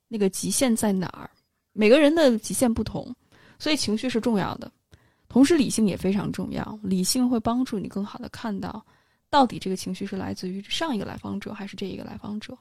[0.08, 1.28] 那个极限在哪儿。
[1.72, 3.12] 每个人的极限不同，
[3.58, 4.72] 所以情绪是重要的，
[5.28, 6.78] 同时理性也非常重要。
[6.84, 8.86] 理性会帮助你更好的看到，
[9.32, 12.56] 到底这个情绪是来自于上一个来访者还是这一个来访者。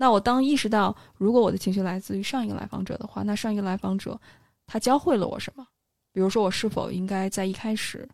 [0.00, 4.18] 那我当意识到，如果我的情绪来自于上一个来访者的话，那上一个来访者
[4.66, 5.66] 他教会了我什么？
[6.10, 8.08] 比如说，我是否应该在一开始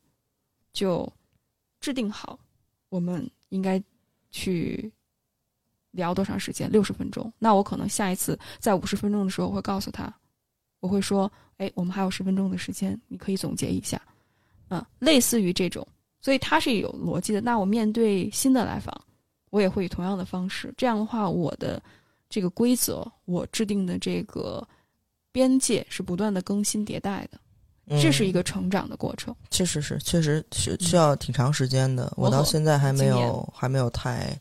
[0.72, 1.08] 就
[1.78, 2.36] 制定好，
[2.88, 3.80] 我们应该
[4.32, 4.92] 去
[5.92, 6.68] 聊多长时间？
[6.72, 7.32] 六十分钟。
[7.38, 10.12] 那我可能下一次在五十分钟的时候，我会告诉他，
[10.80, 14.02] 我会说：“哎，我们还有十分钟的时间，你可以总结一下。”
[14.70, 15.86] 嗯，类似于这种，
[16.20, 17.40] 所以它是有逻辑的。
[17.40, 18.92] 那我面对新的来访，
[19.56, 20.72] 我也会以同样的方式。
[20.76, 21.82] 这样的话，我的
[22.28, 24.62] 这个规则，我制定的这个
[25.32, 27.38] 边界是不断的更新迭代的。
[28.02, 29.34] 这是一个，成长的过程。
[29.50, 32.12] 确实是，确实需需要挺长时间的。
[32.16, 34.38] 我到现在还没有还没有太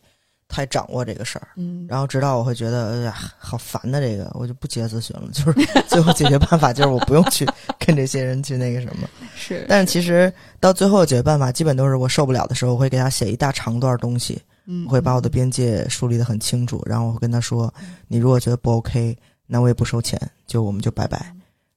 [0.49, 1.47] 太掌握这个事儿。
[1.56, 5.30] 嗯，然后直到我会觉得，哎呀，好烦的这个，我就不接咨询了。
[5.32, 7.47] 就是最后解决办法就是我不用去
[7.80, 9.08] 跟这些人去那个什么。
[9.36, 17.73] 是，但是其实到最后的解决办法，基本都是我受不了的时候，我会给他写一大长段东西，嗯，我会把我的边界梳理得很清楚，然后我会跟他说，
[18.08, 21.34] 你如果觉得不 OK，那我也不收钱，就我们就拜拜。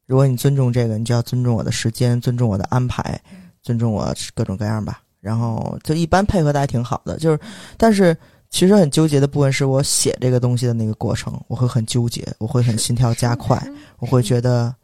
[0.07, 3.21] 如果你尊重这个，你就要尊重我的时间，尊重我的安排，
[3.63, 5.03] 尊重我各种各样吧。
[5.21, 7.41] 然后就一般配合的还挺好的，就是，
[7.77, 8.17] 但是
[8.49, 13.61] 其实很纠结的部分是我写这个东西的那个过程，我会很纠结，我会很心跳加快，
[13.99, 14.75] 我会觉得，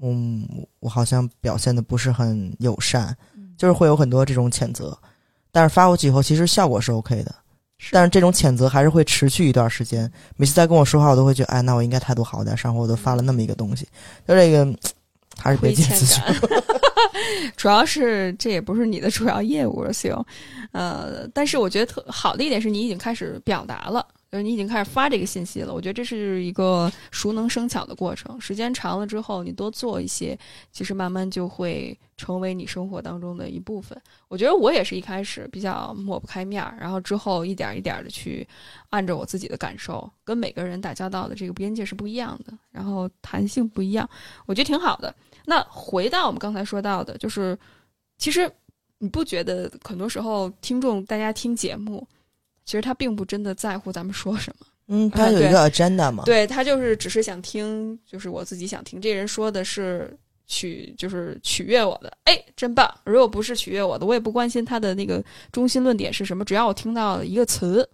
[0.00, 0.46] 嗯，
[0.78, 4.96] 我好像表现的不是很友善，嗯就是会有很多这种谴责。
[5.52, 7.34] 但是发过去以后，其实效果是 OK 的，
[7.90, 10.10] 但是这种谴责还是会持续一段时间。
[10.36, 12.56] 每次在跟我说话，我都会觉得，哎，那我应该态度好点。
[12.56, 13.86] 上回我都发了那么一个东西，
[14.26, 14.64] 就这个
[15.38, 16.22] 还是别亏欠接咨询。
[16.24, 16.62] 感。
[17.56, 20.14] 主要是这也不是你的主要业务，行，
[20.72, 25.74] 呃，但是我觉得特好的一点是你已经开始表达了，就是你已经开始发这个信息了。
[25.74, 30.38] 我觉得这是一个熟能生巧的过程，时间长了之后，你多做一些，
[30.70, 34.00] 其实慢慢就会成为你生活当中的一部分。
[34.28, 38.46] 我觉得我也是一开始比较抹不开面儿，然后之后一点一点的去
[38.90, 44.08] 按照我自己的感受，跟每个人打交道的这个边界是不一样的，然后弹性不一样，
[44.46, 45.12] 我觉得挺好的。
[45.44, 47.58] 那回到我们刚才说到的，就是
[48.16, 48.48] 其实
[48.98, 52.06] 你不觉得很多时候听众大家听节目，
[52.70, 62.88] 其实他并不真的在乎咱们说什么，嗯， 他有一个 agenda 嘛，对他就是只是想听，就是我自己想听，这人说的是取就是取悦我的，哎，真棒！
[63.02, 67.84] 如果不是取悦我的，我也不关心他的那个中心论点是什么，只要我听到一个词。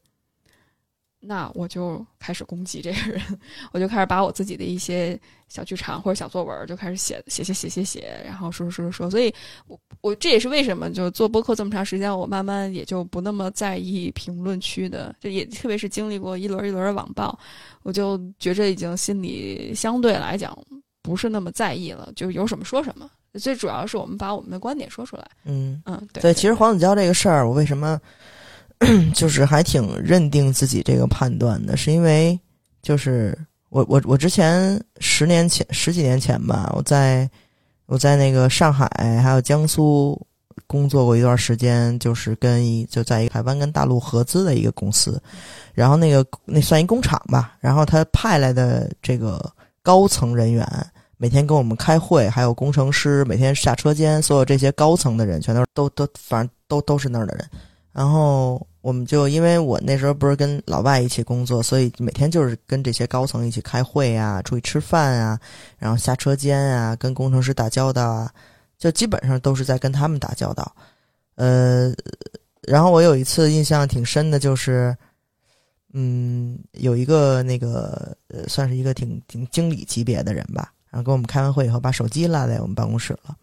[1.27, 3.21] 那我就开始攻击这个人，
[3.73, 9.11] 我就开始把我自己的一些小剧场或者小作文就开始写写写写写写，然后说说说说。
[9.11, 9.35] 所以
[9.67, 17.37] 我，我这也是为什么就做播客这么长时间，我慢慢也就不那么在意评论区的，就也特别是经历过一轮一轮的网暴，
[17.83, 20.57] 我就觉着已经心里相对来讲
[21.03, 23.11] 不是那么在意了，就有什么说什么。
[23.39, 25.29] 最主要是我们把我们的观点说出来。
[25.45, 28.01] 嗯，嗯，对对，其实黄子佼这个事儿，我为什么
[29.15, 32.39] 就是还挺认定自己这个判断的，是因为
[32.83, 33.37] 就是
[33.71, 37.29] 我我我之前十年前十几年前吧，我在
[37.87, 38.89] 我在那个上海
[39.23, 40.21] 还有江苏
[40.67, 45.21] 工作过一段时间，就是跟一就在一个台湾跟大陆合资的一个公司，
[45.75, 50.67] 然后那个那算一工厂吧，然后他派来的这个高层人员
[51.17, 57.49] 每天跟我们开会，还有工程师每天下车间，所有这些高层的人全都都都反正都都是那儿的人，
[57.97, 58.65] 然后。
[58.87, 65.37] 我们就因为我那时候不是跟老外一起工作，所以每天就是跟这些高层一起开会啊，出去吃饭啊，
[65.77, 68.33] 然后下车间啊，跟工程师打交道啊，
[68.79, 70.73] 就基本上都是在跟他们打交道。
[71.35, 71.93] 呃，
[72.63, 74.97] 然后我有一次印象挺深的，就是，
[75.93, 83.37] 嗯，有一个那个呃，算是一个挺挺经理级别的人吧，然后跟我们开完会以后，把手机落在我们办公室了。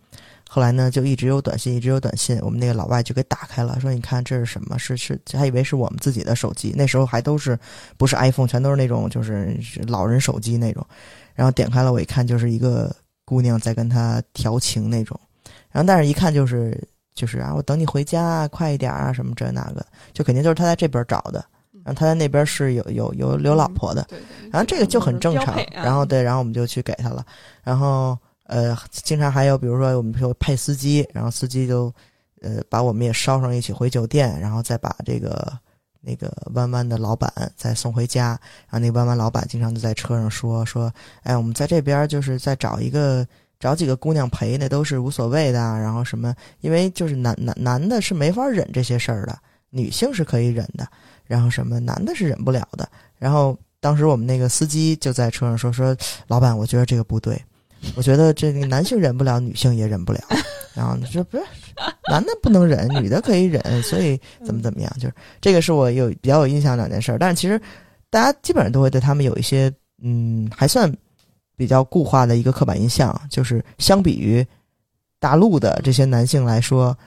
[0.53, 2.37] 后来呢，就一直有短信，一直有短信。
[2.43, 4.77] 我们那个老外就给打开了，说：“你看这是什么？
[4.77, 6.71] 是是，还以为是我们自己的手机。
[6.77, 7.57] 那时候还都是
[7.97, 10.85] 不是 iPhone，全都是那种就是老人手机那种。
[11.33, 15.19] 然后点开了，我一看就是一个姑娘在跟他调情那种。
[15.71, 16.79] 然后但是一看就是
[17.15, 21.43] 就是啊，我等你回家，快一点啊，什么这那个，就肯定就是他在这边找的。
[21.83, 24.07] 然后他在那边是有有有有老婆的。
[24.51, 25.57] 然后这个就很正常。
[25.73, 27.25] 然后对，然后我们就去给他了。
[27.63, 28.15] 然后。
[28.53, 31.91] 呃，经常还有，比如说我们说派司机，然后司机就，
[32.41, 35.51] 呃，把我们也捎上一起回酒店，然后再把这个
[36.01, 38.39] 那个弯弯的老板再送回家。
[38.69, 43.25] 然后那弯弯老板经常就在车上说说，哎，我们在这边就是再找一个
[43.59, 45.59] 找几个姑娘陪，那都是无所谓的。
[45.59, 49.35] 然后什么，因为就是男男男的是没法忍这些事儿的，
[49.71, 50.87] 女性是可以忍的。
[51.25, 52.87] 然后什么，男的是忍不了的。
[53.17, 57.41] 然后当时我们那个司机就在车上说说，老板，我觉得这个不对。
[57.95, 60.19] 我觉得这个男性忍不了，女性也忍不了。
[60.73, 61.43] 然后你说不是
[62.09, 64.91] 男的不能忍，女的可以忍，所以怎么怎么样？
[64.99, 67.15] 就是这个是我有比较有印象两件事。
[67.19, 67.61] 但是其实
[68.09, 70.91] 大家基本上都会对他们有一些嗯，还算
[71.55, 74.45] 比较固化的一个刻板印象，就是相比于
[75.19, 76.97] 大陆的这些男性来说，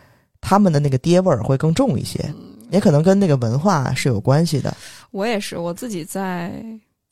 [0.40, 2.24] 他们的那个爹味儿会更重一些，
[2.70, 4.76] 也可能跟那个文化是有关系的。
[5.10, 6.52] 我也是，我自己在。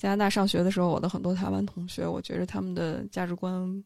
[0.05, 3.83] 加拿大上学的时候，我的很多台湾同学，我觉得他们的价值观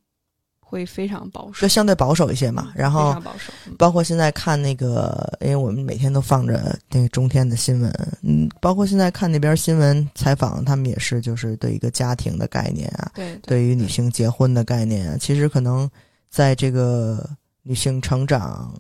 [0.59, 2.73] 会非常保守，就相对保守一些嘛。
[2.75, 3.53] 然后，保守。
[3.79, 15.89] 包括现在看那个，因为我们每天都放着那个中天的新闻，嗯，包括现在看那边新闻采访，他们也是就是对一个家庭的概念啊，对，对于女性结婚的概念啊，其实可能
[16.29, 17.31] 在这个
[17.63, 18.75] 女性成长，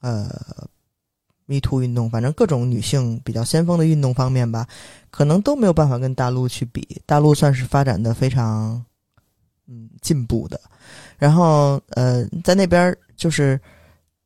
[0.00, 0.30] 呃。
[1.46, 4.66] Me Too 运动，反正各种女性比较先锋的运动方面吧，
[5.10, 7.00] 可能都没有办法跟大陆去比。
[7.04, 8.82] 大陆算是发展的非常，
[9.66, 10.60] 嗯，进步的。
[11.18, 13.60] 然后，呃，在那边就是，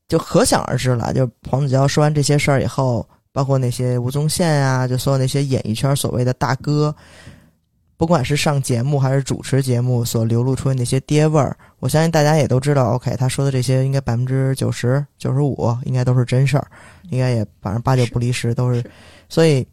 [0.09, 1.13] 就可想而知了。
[1.13, 6.95] 就黄子佼说完这些事儿以后，包括那些吴宗宪啊，就所有那些演艺圈所谓的大哥。
[7.99, 12.93] 不管是上节目还是主持节目，所流露出的那些爹味儿，我相信大家也都知道。
[12.93, 16.67] OK，他说的这些应该百分之九十九十五应该都是真事儿，
[17.11, 18.83] 应该也反正八九不离十都是。
[19.29, 19.67] 所以，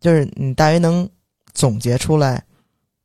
[0.00, 1.06] 就是你大约能
[1.52, 2.42] 总结出来，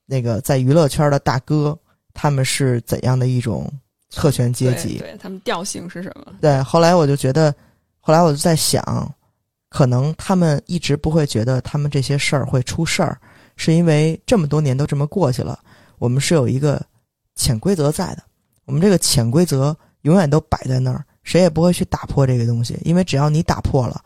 [0.06, 1.78] 那个在娱乐圈的大哥
[2.14, 3.70] 他们是怎样的一种
[4.10, 5.00] 特权阶级？
[5.00, 6.34] 对他们调性是什么？
[6.40, 7.54] 对，后来我就觉得，
[8.00, 8.82] 后来我就在想，
[9.68, 13.20] 可能他们一直不会觉得他们这些事儿会出事儿。
[13.56, 15.60] 是因为这么多年都这么过去了，
[16.00, 16.82] 我们是有一个
[17.36, 18.24] 潜规则在的，
[18.66, 24.02] 我们这个潜规则永远都摆在那儿，谁也不会去打破这个东西，因为只要你打破了，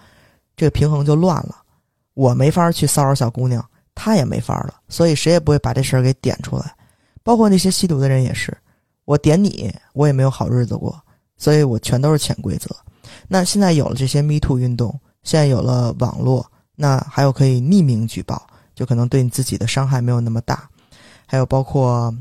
[0.56, 1.64] 这个平衡就乱了。
[2.14, 6.74] 我没法去骚扰小姑娘，她也没法了，所以谁也不会把这事儿给点出来。
[7.24, 8.56] 包括那些吸毒的人也是，
[9.06, 10.98] 我点你，我也没有好日子过，
[11.38, 12.74] 所以我全都是潜规则。
[13.28, 18.48] 那现在有了这些 Me Too 运动，现在有了网络，那还有可以匿名举报。
[18.76, 20.70] 就可能对你自己的伤害没有那么大，
[21.26, 22.14] 还有包括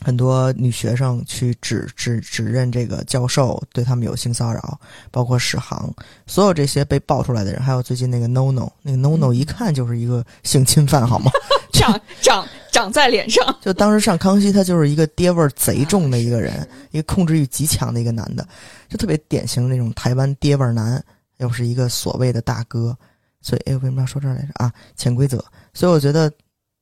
[0.00, 5.92] 很多女学生去指指指认这个教授对他们有性骚扰，包括史航，
[6.26, 11.30] 所有这些被爆出来的人，还有最近那个 NONO，那个 NONO 一看就是一个性侵犯，好吗？
[11.72, 13.42] 长长长在脸上。
[13.60, 18.46] 就当时上康熙，他就是一个爹味儿贼重的一个人，一个控制欲极强的一个男的，
[18.88, 21.02] 就特别典型那种台湾爹味儿男，
[21.38, 22.96] 又是一个所谓的大哥。
[23.40, 24.72] 所以，哎，为什么要说这儿来着啊？
[24.96, 25.44] 潜规则。
[25.72, 26.30] 所以，我觉得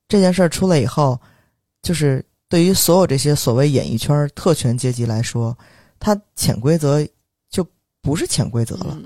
[0.08, 1.18] 这件事儿出来以后，
[1.82, 5.56] 就是对于所有这些所谓演艺圈特权阶级来说，
[5.98, 7.06] 他潜规则
[7.50, 7.66] 就
[8.02, 8.98] 不是潜规则了。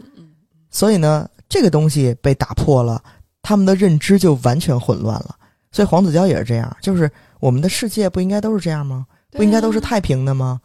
[0.71, 3.03] 所以呢，这个东西被打破了，
[3.43, 5.37] 他们的认知就完全混乱了。
[5.71, 7.11] 所以，黄子佼也是这样，就是
[7.41, 9.07] 我们的世界不应该都是这样吗？
[9.31, 10.61] 不应该都是太平的吗？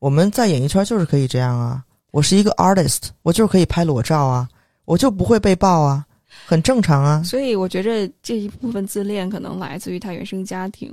[0.00, 1.84] 我们在演艺圈就是可以这样啊！
[2.10, 4.48] 我是一个 artist，我就是可以拍裸照啊，
[4.84, 6.04] 我就不会被爆啊。
[6.50, 10.92] 很正常啊，所以我觉着这一部分自恋可能来自于他原生家庭，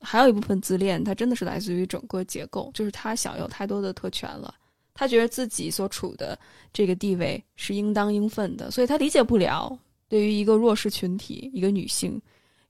[0.00, 4.54] 还有一部分自恋，他真的是来自于整个结构，就是他享有太多的特权了，
[4.94, 6.38] 他觉得自己所处的
[6.72, 9.76] 这个地位是应当应分的，所以他理解不了
[10.08, 12.22] 对于一个弱势群体，一个女性，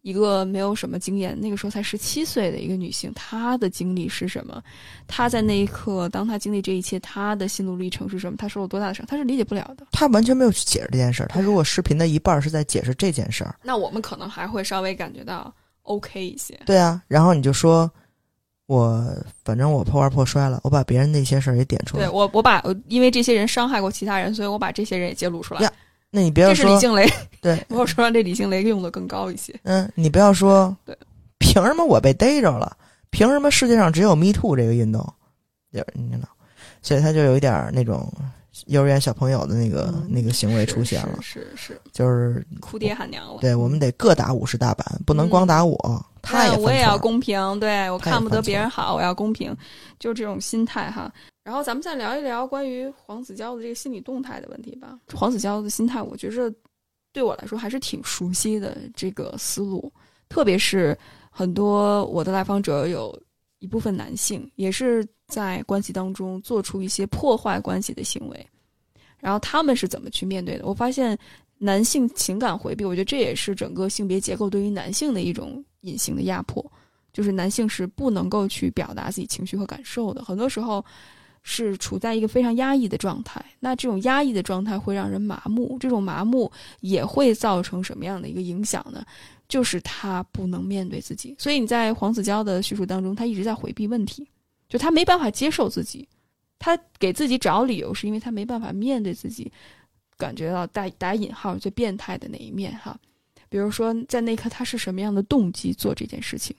[0.04, 4.62] 一个没有什么经验，那个时候才十七岁的一个女性，她的经历是什么？
[5.06, 8.36] 她在那一刻，当她经历这一切，她的心路历程是什么？
[8.36, 9.06] 她受了多大的伤？
[9.06, 9.86] 她是理解不了的。
[9.92, 11.26] 她完全没有去解释这件事儿。
[11.28, 15.50] 她如果视频的一半儿是在解释这件事儿，那我们可能还会稍微感觉到
[15.84, 16.54] OK 一些。
[16.66, 17.90] 对啊，然后你就说，
[18.66, 19.02] 我
[19.42, 22.12] 反正我破罐破摔了，我把别人那些事儿也点出来对。
[22.12, 25.72] 我，我把因为这些人伤害过其他人，所以我把这些人也揭露出来呀。
[26.16, 27.10] 那你不要这是李说，静蕾，
[27.42, 29.52] 对， 我说让这李静蕾用的更高一些。
[29.64, 30.96] 嗯，你不要说，对，
[31.38, 32.76] 凭什么我被逮着了？
[33.10, 35.04] 凭什么世界上只有 Me Too 这个运动？
[35.72, 36.28] 就是你知道，
[36.82, 38.12] 所以他就有一点儿那种
[38.66, 43.40] 幼儿园小朋友的那个、嗯那个行为出现了，是是是，就是哭爹喊娘了。
[43.40, 49.54] 对我们得各打五十大板，不能光打我，他也我也要公平，对我看不得别人好，我要公平，
[49.98, 51.12] 就是这种心态哈。
[51.44, 54.98] 然后咱们再聊一聊关于黄子佼的这个心理动态的问题吧。
[55.12, 56.52] 黄子佼的心态，我觉着
[57.12, 59.92] 对我来说还是挺熟悉的这个思路，
[60.28, 60.96] 特别是
[61.30, 63.16] 很多我的来访者有
[63.58, 68.46] 一部分男性，也是在关系当中做出一些破坏关系的行为，
[69.18, 70.66] 然后他们是怎么去面对的？
[70.66, 71.16] 我发现
[71.58, 76.64] 男性情感回避，我觉得这也是整个性别结构对于男性的一种隐形的压迫，
[77.12, 80.84] 就是男性是不能够去表达自己情绪和感受的，很多时候
[81.42, 83.44] 是处在一个非常压抑的状态。
[83.60, 89.04] 那这种压抑的状态会让人麻木，这种麻木也会造成什么样的一个影响呢？
[89.46, 94.26] 就是他不能面对自己，所以你在黄子佼的叙述当中，他一直在回避问题，
[94.70, 96.08] 就他没办法接受自己，
[96.58, 99.52] 他给自己找理由，是因为他没办法面对自己，
[100.16, 102.98] 感觉到带打引号最变态的那一面哈。
[103.54, 106.56] 比如说，在那一刻他是什么样的动机做这件事情，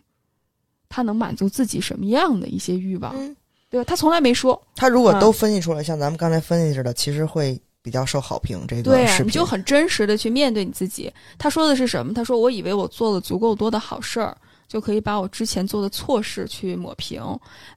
[0.87, 3.35] 他能满足自己什么样的一些欲望，嗯，
[3.69, 3.83] 对吧？
[3.83, 8.63] 他从来没说，他如果嗯都分析出来，像咱们刚才分析似的，其实会比较受好评。
[8.65, 11.11] 这个对啊，视频你就很真实的去面对你自己。
[11.37, 12.13] 他说的是什么？
[12.13, 17.21] 他说：“我以为我做了足够多的好事儿，就可以把我之前做的错事去抹平。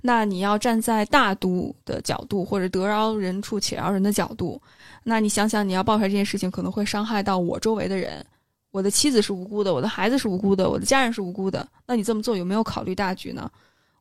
[0.00, 4.62] 那你要站在大度的角度，或者得饶人处且饶人的角度，
[5.02, 8.24] 那你想想，你要爆出来这件事情，可能会伤害到我周围的人。
[8.70, 11.68] 我的妻子是无辜的，我的孩子是无辜的，我的家人是无辜的。
[11.86, 13.50] 那你这么做有没有考虑大局呢？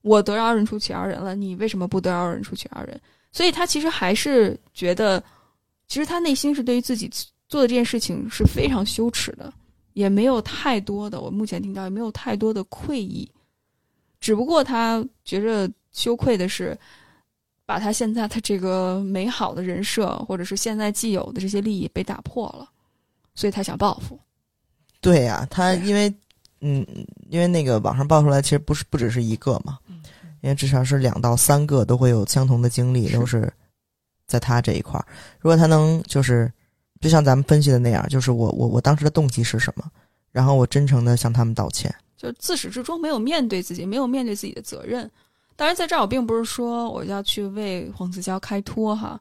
[0.02, 3.00] 我得饶人处且饶人了，你为什么不得饶人处且饶人？
[3.32, 5.24] 所以他其实还是觉得。”
[5.90, 7.10] 其实他内心是对于自己
[7.48, 9.54] 做的这件事情是非常羞耻的，
[9.94, 13.32] 也没有太多的，我目前听到也没有太多的愧意，
[14.20, 16.78] 只不过他觉着羞愧的是，
[17.66, 22.70] 把他现在的这个美好的人设，或者是现在既有的这些利益被打破了，
[23.34, 24.20] 所以他想报复。
[25.00, 26.14] 对呀、他因为
[26.62, 26.86] 嗯，
[27.30, 29.78] 因为那个网上爆出来，其实不是不只是一个嘛，
[30.42, 33.52] 因为至少是两到三个都会有相同的经历，都是
[34.26, 35.06] 在他这一块儿。
[35.40, 36.52] 如果他能就是，
[37.00, 39.86] 就像咱们分析的那样，就是我我我当时的动机是什么，
[40.32, 41.94] 然后我真诚的向他们道歉。
[42.18, 45.10] 就自始至终没有面对自己，没有面对自己的责任。
[45.56, 49.20] 当然，在这儿我并不是说我要去为黄子佼开脱哈，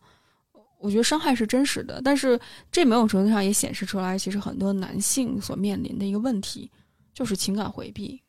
[0.87, 2.39] 我觉得伤害是真实的，但是
[2.71, 6.71] 这某种程度上也显示出来，其实很多男性所面临的一个问题
[7.13, 8.23] 就是情感回避，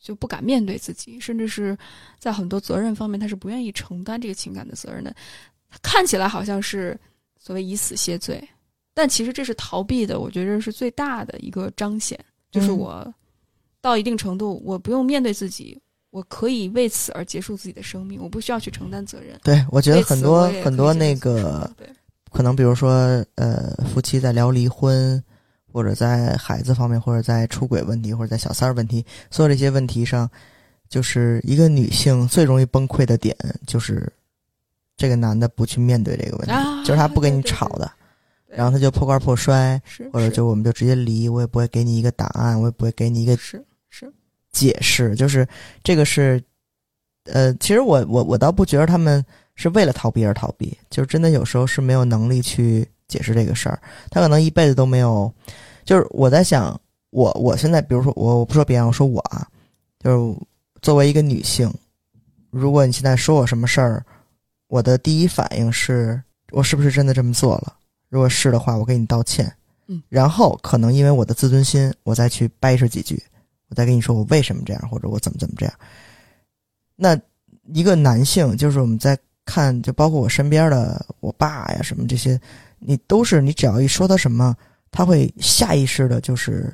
[0.00, 1.78] 就不敢面对自己，甚至是
[2.18, 5.14] 在很多责任方面他是不愿意承担这个情感的责任的。
[5.80, 6.98] 看起来好像是
[7.38, 8.46] 所谓以死谢罪，
[8.92, 12.18] 但其实这是逃避的，我觉得是最大的一个彰显，
[12.50, 13.14] 就是嗯我。
[13.80, 15.76] 到一定程度，我不用面对自己，
[16.12, 19.34] 我可以为此而结束自己的生命，我不需要去承担责任。
[19.42, 21.68] 对我觉得很多很多那个
[22.30, 25.22] 可能比如说呃，夫妻在聊离婚，
[25.72, 30.30] 或者在孩子方面，或者在出轨问题，或者在小三儿问题，所有这些问题上，
[30.86, 33.34] 就是一个女性最容易崩溃的点，
[33.66, 34.06] 就是
[34.98, 37.90] 这个男的不去面对这个问题，啊就是他不跟你吵的，
[38.48, 38.58] 对。
[38.58, 39.80] 然后他就破罐破摔，
[40.12, 43.34] 或者就我们就直接离，我也不会给你一个答案，我也不会给你一个
[44.52, 45.46] 解释，就是
[45.82, 46.42] 这个是，
[47.24, 49.24] 呃，其实我我我倒不觉得他们
[49.54, 53.80] 是为了逃避而逃避，就是真的有时候是没有能力去解释这个事儿，
[54.10, 55.32] 他可能一辈子都没有，
[55.84, 56.78] 就是我在想，
[57.10, 59.46] 我我现在比如说我我不说别人，我说我啊，
[59.98, 60.40] 就是
[60.80, 61.72] 作为一个女性，
[62.50, 64.04] 如果你现在说我什么事儿，
[64.68, 67.74] 我的第一反应是我是不是真的这么做了？
[68.08, 69.50] 如果是的话，我给你道歉。
[69.88, 73.20] 嗯，然后可能因为我的自尊心，我再去掰扯几句，
[73.72, 75.74] 我再跟你说我为什么这样，或者我怎么怎么这样。
[76.94, 77.18] 那
[77.72, 82.38] 一个男性，就是我们在看，就包括我身边的我爸呀什么这些，
[82.78, 84.54] 你都是你只要一说他什么，
[84.90, 86.70] 他会下意识的就是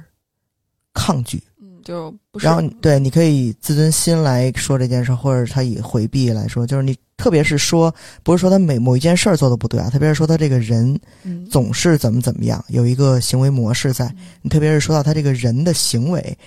[0.93, 2.45] 抗拒，嗯，就不是。
[2.45, 14.13] 然后对，你可以自尊心来说这件事，或者他以回避来说，就是你特别是说，不是说他每某一件事儿做的不对啊，特别是说他这个人嗯总是怎么怎么样，有一个行为模式在。
[14.43, 16.39] 你特别是说到他这个人的行为，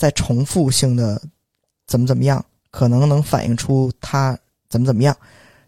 [0.00, 1.20] 在重复性的
[1.86, 4.34] 怎么怎么样，可能能反映出他
[4.70, 5.14] 怎么怎么样。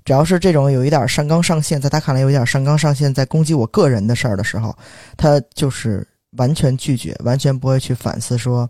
[0.06, 4.74] 只要是这种有一点上纲上线，在他看来有一点上纲上线，在攻击我个人的事儿的时候，
[5.18, 6.02] 他就是
[6.38, 8.66] 完全拒绝，完全不会去反思说，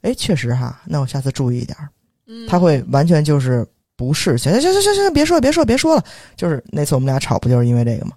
[0.00, 1.90] 哎，确实哈，那我下次注意一点儿。
[2.26, 3.66] 嗯他会完全就是
[3.98, 6.02] 不是，行行行行行行，别说了别说了别说了，
[6.34, 8.12] 就是那次我们俩吵不就是因为这个吗？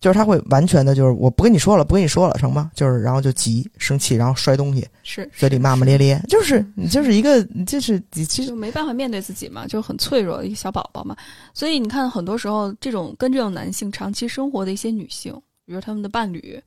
[0.00, 2.70] 就是他会完全的，就是我不跟你说了，不跟你说了，成吗？
[2.74, 11.16] 就是然后就急生气，然后摔东西，是嘴里骂骂咧咧，就是你就是一个，你就是你其实就没办法面对自己嘛，就很脆弱一个小宝宝嘛。
[11.52, 15.32] 所以你看，很多时候这种跟这种男性长期生活的一些女性，
[15.64, 16.62] 比如他们的伴侣，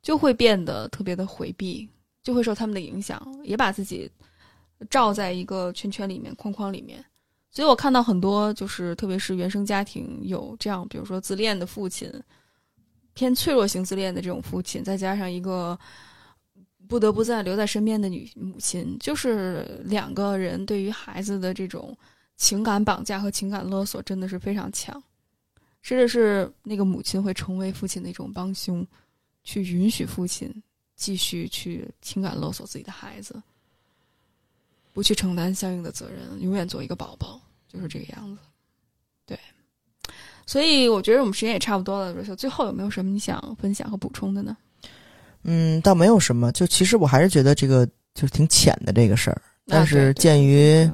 [0.00, 1.86] 就会变得特别的回避，
[2.22, 4.10] 就会受他们的影响，也把自己
[4.88, 7.04] 罩在一个圈圈里面、框框里面。
[7.50, 12.10] 所以我看到很多，就是特别是原生家庭有这样，比如说自恋的父亲，
[13.14, 15.78] 偏脆弱型自恋的这种父亲，再加上一个
[16.88, 21.96] 不得不在留在身边的女母亲，就是两个人对于孩子的这种
[22.36, 25.02] 情感绑架和情感勒索真的是非常强，
[25.80, 28.86] 甚至是那个母亲会成为父亲的一种帮凶，
[29.44, 30.62] 去允许父亲
[30.96, 33.42] 继续去情感勒索自己的孩子，
[34.92, 38.42] 不去承担相应的责任，永远做一个宝宝，就是这个样子。
[40.44, 44.56] 对，所以我觉得我们时间也差不多了，最后有没有什么你想分享和补充的呢？
[45.44, 46.52] 嗯，倒没有什么。
[46.52, 50.92] 就其实我还是觉得这个就是挺浅的这个事儿，但啊是鉴于对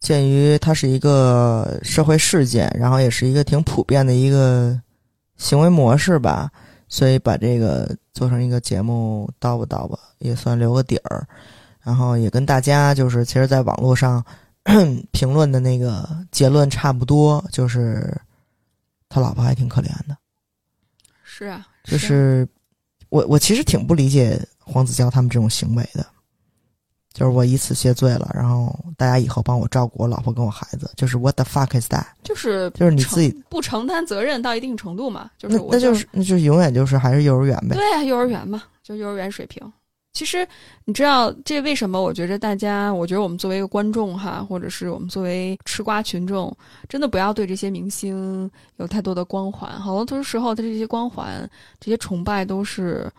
[0.00, 4.78] 鉴于它是一个社会事件，然后也是一个挺普遍的一个
[5.36, 6.50] 行为模式吧，
[6.88, 11.26] 所以把这个做成一个节目叨吧叨吧，也算留个底儿。
[11.80, 14.24] 然后也跟大家就是，其实，在网络上
[15.12, 18.16] 评论的那个结论差不多，就是
[19.08, 20.16] 他老婆还挺可怜的。
[21.22, 22.48] 是啊，就是
[23.08, 26.06] 我我其实挺不理解黄子佼他们这种行为的，
[27.12, 32.06] 就是我以此谢罪了，然后大家以后帮我照顾我老婆跟我孩子，就是 what the fuck is that？
[32.22, 37.74] 就是就是你自己不承担责任到一定程度嘛，就是那那就是那就是永远就是还是幼儿园呗。
[37.76, 39.60] 对啊，幼儿园嘛，就幼儿园水平。
[40.14, 40.46] 其实
[40.84, 42.00] 你知道这为什么？
[42.00, 46.56] 我觉着大家，我觉得我们作为一个观众哈，或者是我们作为吃瓜群众，
[46.88, 49.72] 真的不要对这些明星有太多的光环。
[49.72, 51.50] 好多时候，他这些光环、
[51.80, 53.10] 这些崇拜都是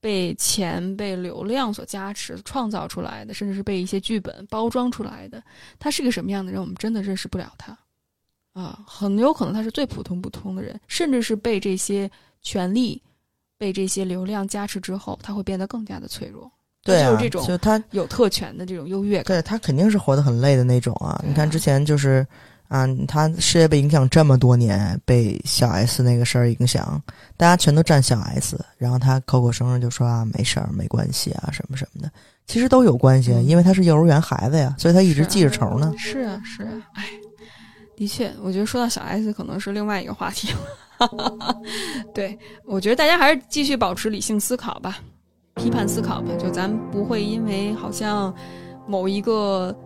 [0.00, 5.42] 被钱、被流量所加持、创造出来的，甚至是被一些剧本包装出来的。
[5.78, 7.74] 他是个什么样的人，我们真的认识不了他
[8.52, 12.10] 啊，很有可能他是最普通普通的人，甚至是被这些
[12.42, 13.00] 权力。
[13.58, 16.50] 被这些流量加持之后，他会变得更加的脆弱。
[16.84, 19.24] 对啊，就是这种就他有特权的这种优越感。
[19.24, 21.10] 对他肯定是活得很累的那种啊。
[21.10, 22.26] 啊你看之前就是
[22.68, 27.02] 啊，他事业被影响这么多年，被小 S 那个事儿影响，
[27.36, 32.10] 大家全都站小 S，然后他口口声声就说啊没事儿没关系啊什么什么的，
[32.46, 35.92] 其实都有关系，嗯因为他是幼儿园孩子呀，所以他一直记着仇呢。
[35.98, 37.04] 是啊，是啊，哎，
[37.98, 41.56] 的确，我觉得说到小 S 可能是另外一个话题了。
[42.14, 44.98] 对，我觉得大家还是继续保持理性思考吧，
[45.56, 46.28] 批判思考吧。
[46.38, 48.32] 就咱不会因为好像
[48.86, 49.76] 某一个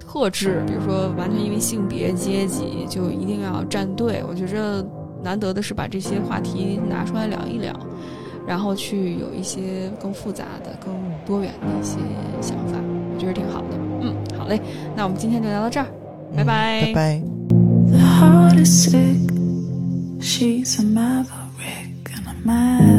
[0.00, 4.24] 特质，比如说完全因为性别、阶级，就一定要站队。
[4.28, 4.84] 我觉着
[5.22, 7.72] 难得的是把这些话题拿出来聊一聊，
[8.44, 10.92] 然后去有一些更复杂的、更
[11.24, 11.98] 多元的一些
[12.40, 12.76] 想法，
[13.14, 13.78] 我觉得挺好的。
[14.02, 14.60] 嗯，好嘞，
[14.96, 15.86] 那我们今天就聊到这儿。
[16.35, 17.21] 拜嗯拜拜拜。
[17.91, 19.19] The heart is sick.
[20.19, 22.98] She's a maverick and a mad,